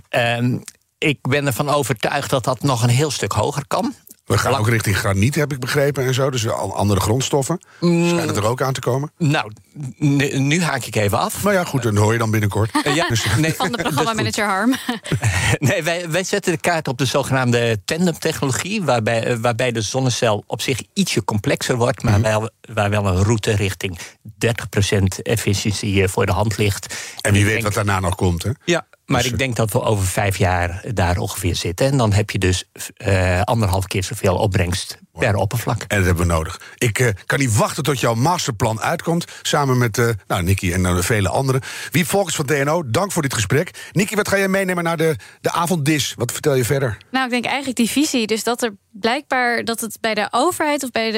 Ehm, 0.09 0.57
ik 0.97 1.19
ben 1.21 1.45
ervan 1.45 1.69
overtuigd 1.69 2.29
dat 2.29 2.43
dat 2.43 2.61
nog 2.61 2.83
een 2.83 2.89
heel 2.89 3.11
stuk 3.11 3.31
hoger 3.31 3.67
kan. 3.67 3.93
We 4.25 4.37
gaan 4.37 4.55
ook 4.55 4.69
richting 4.69 4.97
graniet, 4.97 5.35
heb 5.35 5.51
ik 5.51 5.59
begrepen, 5.59 6.05
en 6.05 6.13
zo. 6.13 6.29
Dus 6.29 6.49
al- 6.49 6.75
andere 6.75 6.99
grondstoffen. 6.99 7.59
Mm. 7.79 8.09
Schijnen 8.09 8.35
er 8.35 8.45
ook 8.45 8.61
aan 8.61 8.73
te 8.73 8.79
komen. 8.79 9.11
Nou, 9.17 9.51
nu, 9.97 10.61
haak 10.61 10.83
ik 10.85 10.95
even 10.95 11.19
af. 11.19 11.43
Maar 11.43 11.53
ja, 11.53 11.63
goed, 11.63 11.83
dan 11.83 11.95
hoor 11.97 12.11
je 12.13 12.19
dan 12.19 12.31
binnenkort. 12.31 12.69
Eh, 12.83 12.95
ja, 12.95 13.07
nee, 13.37 13.53
Van 13.63 13.71
de 13.71 13.77
programmamanager 13.77 14.45
Harm. 14.45 14.75
Nee, 15.59 15.83
wij, 15.83 16.09
wij 16.09 16.23
zetten 16.23 16.51
de 16.51 16.59
kaart 16.59 16.87
op 16.87 16.97
de 16.97 17.05
zogenaamde 17.05 17.81
tandemtechnologie, 17.85 18.83
waarbij, 18.83 19.23
eh, 19.23 19.35
waarbij 19.37 19.71
de 19.71 19.81
zonnecel 19.81 20.43
op 20.47 20.61
zich 20.61 20.79
ietsje 20.93 21.23
complexer 21.23 21.75
wordt, 21.75 22.03
maar 22.03 22.21
wel, 22.21 22.49
waar 22.73 22.89
wel 22.89 23.05
een 23.07 23.23
route 23.23 23.51
richting 23.55 23.97
30% 24.45 25.21
efficiëntie 25.21 26.03
eh, 26.03 26.09
voor 26.09 26.25
de 26.25 26.31
hand 26.31 26.57
ligt. 26.57 26.95
En 27.21 27.33
wie 27.33 27.43
weet 27.43 27.51
denk- 27.53 27.63
wat 27.63 27.73
daarna 27.73 27.99
nog 27.99 28.15
komt, 28.15 28.43
hè? 28.43 28.49
Ja, 28.65 28.85
maar 29.05 29.21
Dus, 29.21 29.31
ik 29.31 29.37
denk 29.37 29.55
dat 29.55 29.71
we 29.71 29.81
over 29.81 30.05
vijf 30.05 30.37
jaar 30.37 30.83
daar 30.93 31.17
ongeveer 31.17 31.55
zitten. 31.55 31.85
En 31.87 31.97
dan 31.97 32.13
heb 32.13 32.29
je 32.29 32.39
dus 32.39 32.63
eh, 32.95 33.41
anderhalf 33.41 33.87
keer 33.87 34.03
zoveel 34.03 34.35
opbrengst 34.35 34.99
per 35.19 35.35
oppervlak. 35.35 35.81
En 35.81 35.97
dat 35.97 36.05
hebben 36.05 36.27
we 36.27 36.33
nodig. 36.33 36.59
Ik 36.77 36.99
uh, 36.99 37.09
kan 37.25 37.39
niet 37.39 37.55
wachten 37.55 37.83
tot 37.83 37.99
jouw 37.99 38.13
masterplan 38.13 38.81
uitkomt. 38.81 39.25
Samen 39.41 39.77
met 39.77 39.97
uh, 39.97 40.09
nou, 40.27 40.43
Nicky 40.43 40.73
en 40.73 40.81
uh, 40.81 40.97
vele 40.99 41.29
anderen. 41.29 41.61
Wie 41.91 42.05
Volkers 42.05 42.35
van 42.35 42.45
TNO, 42.45 42.83
dank 42.85 43.11
voor 43.11 43.21
dit 43.21 43.33
gesprek. 43.33 43.89
Nicky, 43.91 44.15
wat 44.15 44.27
ga 44.27 44.37
jij 44.37 44.47
meenemen 44.47 44.83
naar 44.83 44.97
de, 44.97 45.15
de 45.41 45.51
avonddis? 45.51 46.13
Wat 46.17 46.31
vertel 46.31 46.55
je 46.55 46.65
verder? 46.65 46.97
Nou, 47.11 47.25
ik 47.25 47.31
denk 47.31 47.45
eigenlijk 47.45 47.77
die 47.77 47.89
visie. 47.89 48.27
Dus 48.27 48.43
dat 48.43 48.63
er 48.63 48.73
blijkbaar 48.99 49.63
dat 49.63 49.81
het 49.81 49.97
bij 50.01 50.13
de 50.13 50.27
overheid 50.31 50.83
of 50.83 50.91
bij, 50.91 51.11
de, 51.11 51.17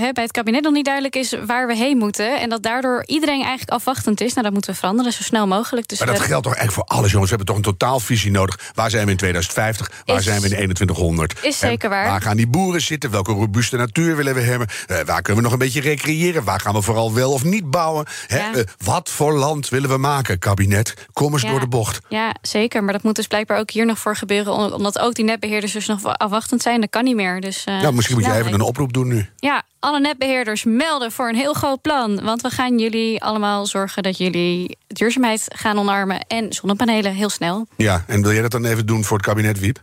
hè, 0.00 0.12
bij 0.12 0.22
het 0.22 0.32
kabinet 0.32 0.62
nog 0.62 0.72
niet 0.72 0.84
duidelijk 0.84 1.16
is 1.16 1.34
waar 1.46 1.66
we 1.66 1.76
heen 1.76 1.98
moeten. 1.98 2.40
En 2.40 2.48
dat 2.48 2.62
daardoor 2.62 3.02
iedereen 3.06 3.40
eigenlijk 3.40 3.70
afwachtend 3.70 4.20
is. 4.20 4.32
Nou, 4.32 4.42
dat 4.42 4.52
moeten 4.52 4.70
we 4.70 4.76
veranderen 4.76 5.12
zo 5.12 5.22
snel 5.22 5.46
mogelijk. 5.46 5.88
Dus 5.88 5.98
maar 5.98 6.08
dat 6.08 6.20
geldt 6.20 6.44
toch 6.44 6.54
echt 6.54 6.72
voor 6.72 6.84
alles, 6.84 7.10
jongens? 7.10 7.30
We 7.30 7.36
hebben 7.36 7.46
toch 7.46 7.56
een 7.56 7.72
totaalvisie 7.78 8.30
nodig. 8.30 8.72
Waar 8.74 8.90
zijn 8.90 9.04
we 9.04 9.10
in 9.10 9.16
2050? 9.16 10.02
Waar 10.04 10.16
Is- 10.16 10.24
zijn 10.24 10.40
we 10.40 10.48
in 10.48 10.54
2100? 10.54 11.34
Is 11.42 11.58
zeker 11.58 11.84
En 11.84 11.90
waar. 11.90 12.06
Waar 12.06 12.22
gaan 12.22 12.36
die 12.36 12.46
boeren 12.46 12.80
zitten? 12.80 13.10
Welke 13.10 13.32
robuuste 13.38 13.76
natuur 13.76 14.16
willen 14.16 14.34
we 14.34 14.40
hebben? 14.40 14.68
Eh, 14.86 15.00
waar 15.00 15.22
kunnen 15.22 15.36
we 15.36 15.42
nog 15.42 15.52
een 15.52 15.64
beetje 15.64 15.80
recreëren? 15.80 16.44
Waar 16.44 16.60
gaan 16.60 16.74
we 16.74 16.82
vooral 16.82 17.14
wel 17.14 17.32
of 17.32 17.44
niet 17.44 17.70
bouwen? 17.70 18.06
Hè? 18.26 18.38
Ja. 18.38 18.54
Eh, 18.54 18.62
wat 18.84 19.10
voor 19.10 19.32
land 19.32 19.68
willen 19.68 19.88
we 19.90 19.96
maken, 19.96 20.38
kabinet? 20.38 20.94
Kom 21.12 21.32
eens 21.32 21.42
Ja. 21.42 21.50
door 21.50 21.60
de 21.60 21.68
bocht. 21.68 21.98
Ja, 22.08 22.34
zeker. 22.42 22.84
Maar 22.84 22.92
dat 22.92 23.02
moet 23.02 23.16
dus 23.16 23.26
blijkbaar 23.26 23.58
ook 23.58 23.70
hier 23.70 23.86
nog 23.86 23.98
voor 23.98 24.16
gebeuren. 24.16 24.52
om- 24.52 24.72
Omdat 24.72 24.98
ook 24.98 25.14
die 25.14 25.24
netbeheerders 25.24 25.72
dus 25.72 25.86
nog 25.86 26.04
afwachtend 26.04 26.62
zijn. 26.62 26.80
Dat 26.80 26.90
kan 26.90 27.04
niet 27.04 27.14
meer. 27.16 27.40
Dus, 27.40 27.64
eh, 27.64 27.80
nou, 27.80 27.94
misschien 27.94 28.16
moet 28.16 28.24
je 28.26 28.32
even 28.34 28.52
een 28.52 28.60
oproep 28.60 28.92
doen 28.92 29.08
nu. 29.08 29.28
Ja, 29.36 29.62
alle 29.80 30.00
netbeheerders 30.00 30.64
melden 30.64 31.12
voor 31.12 31.28
een 31.28 31.34
heel 31.34 31.52
groot 31.54 31.80
plan. 31.82 32.22
Want 32.24 32.42
we 32.42 32.50
gaan 32.50 32.78
jullie 32.78 33.22
allemaal 33.22 33.66
zorgen 33.66 34.02
dat 34.02 34.18
jullie 34.18 34.78
duurzaamheid 34.86 35.44
gaan 35.48 35.78
omarmen. 35.78 36.20
En 36.26 36.52
zonnepanelen 36.52 37.12
heel 37.14 37.28
snel. 37.30 37.66
Ja, 37.76 38.04
en 38.06 38.22
wil 38.22 38.32
jij 38.32 38.42
dat 38.42 38.50
dan 38.50 38.64
even 38.64 38.86
doen 38.86 39.04
voor 39.04 39.16
het 39.16 39.26
kabinet, 39.26 39.58
Wiep? 39.58 39.82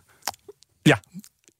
Ja, 0.82 1.00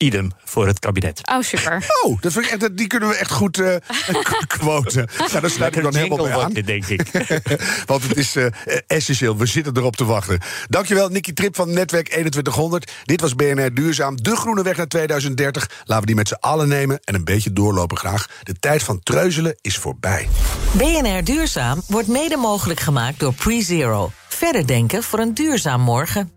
idem 0.06 0.32
voor 0.44 0.68
het 0.68 0.80
kabinet. 0.80 1.22
Oh, 1.30 1.42
super. 1.42 1.84
Oh, 2.06 2.22
dat 2.22 2.32
vind 2.34 2.46
ik 2.46 2.52
echt, 2.52 2.78
die 2.78 2.88
kunnen 2.88 3.10
we 3.10 3.16
echt 3.16 3.32
goed 3.32 3.60
eh 3.60 3.76
quoten. 4.58 5.10
Nou, 5.18 5.40
daar 5.42 5.50
sluit 5.50 5.76
ik 5.76 5.84
dan 5.84 5.96
helemaal 5.96 6.18
bij 6.18 6.38
aan. 6.38 6.54
dit, 6.54 6.68
denk 6.68 6.86
ik. 6.86 7.02
Want 7.86 8.04
het 8.08 8.18
is 8.18 8.36
eh, 8.36 8.46
essentieel. 8.88 9.38
We 9.38 9.46
zitten 9.46 9.78
erop 9.78 9.96
te 9.96 10.06
wachten. 10.06 10.40
Dankjewel, 10.68 11.10
Nicky 11.10 11.34
Trip 11.34 11.56
van 11.56 11.74
Netwerk 11.74 12.06
2100. 12.06 12.92
Dit 13.04 13.22
was 13.22 13.36
BNR 13.36 13.74
Duurzaam. 13.74 14.16
De 14.22 14.36
groene 14.36 14.64
weg 14.64 14.78
naar 14.78 14.88
2030. 14.88 15.70
Laten 15.84 16.00
we 16.00 16.06
die 16.06 16.16
met 16.16 16.28
z'n 16.28 16.38
allen 16.40 16.68
nemen 16.68 17.00
en 17.04 17.16
een 17.16 17.24
beetje 17.24 17.54
doorlopen 17.54 17.98
graag. 17.98 18.28
De 18.44 18.60
tijd 18.60 18.84
van 18.84 19.00
treuzelen 19.00 19.56
is 19.62 19.78
voorbij. 19.78 20.28
BNR 20.72 21.24
Duurzaam 21.24 21.82
wordt 21.88 22.08
mede 22.08 22.38
mogelijk 22.38 22.80
gemaakt 22.80 23.20
door 23.20 23.34
PreZero. 23.34 24.12
Verder 24.28 24.68
denken 24.68 25.04
voor 25.04 25.20
een 25.20 25.34
duurzaam 25.34 25.82
morgen. 25.82 26.32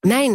Mijn 0.00 0.34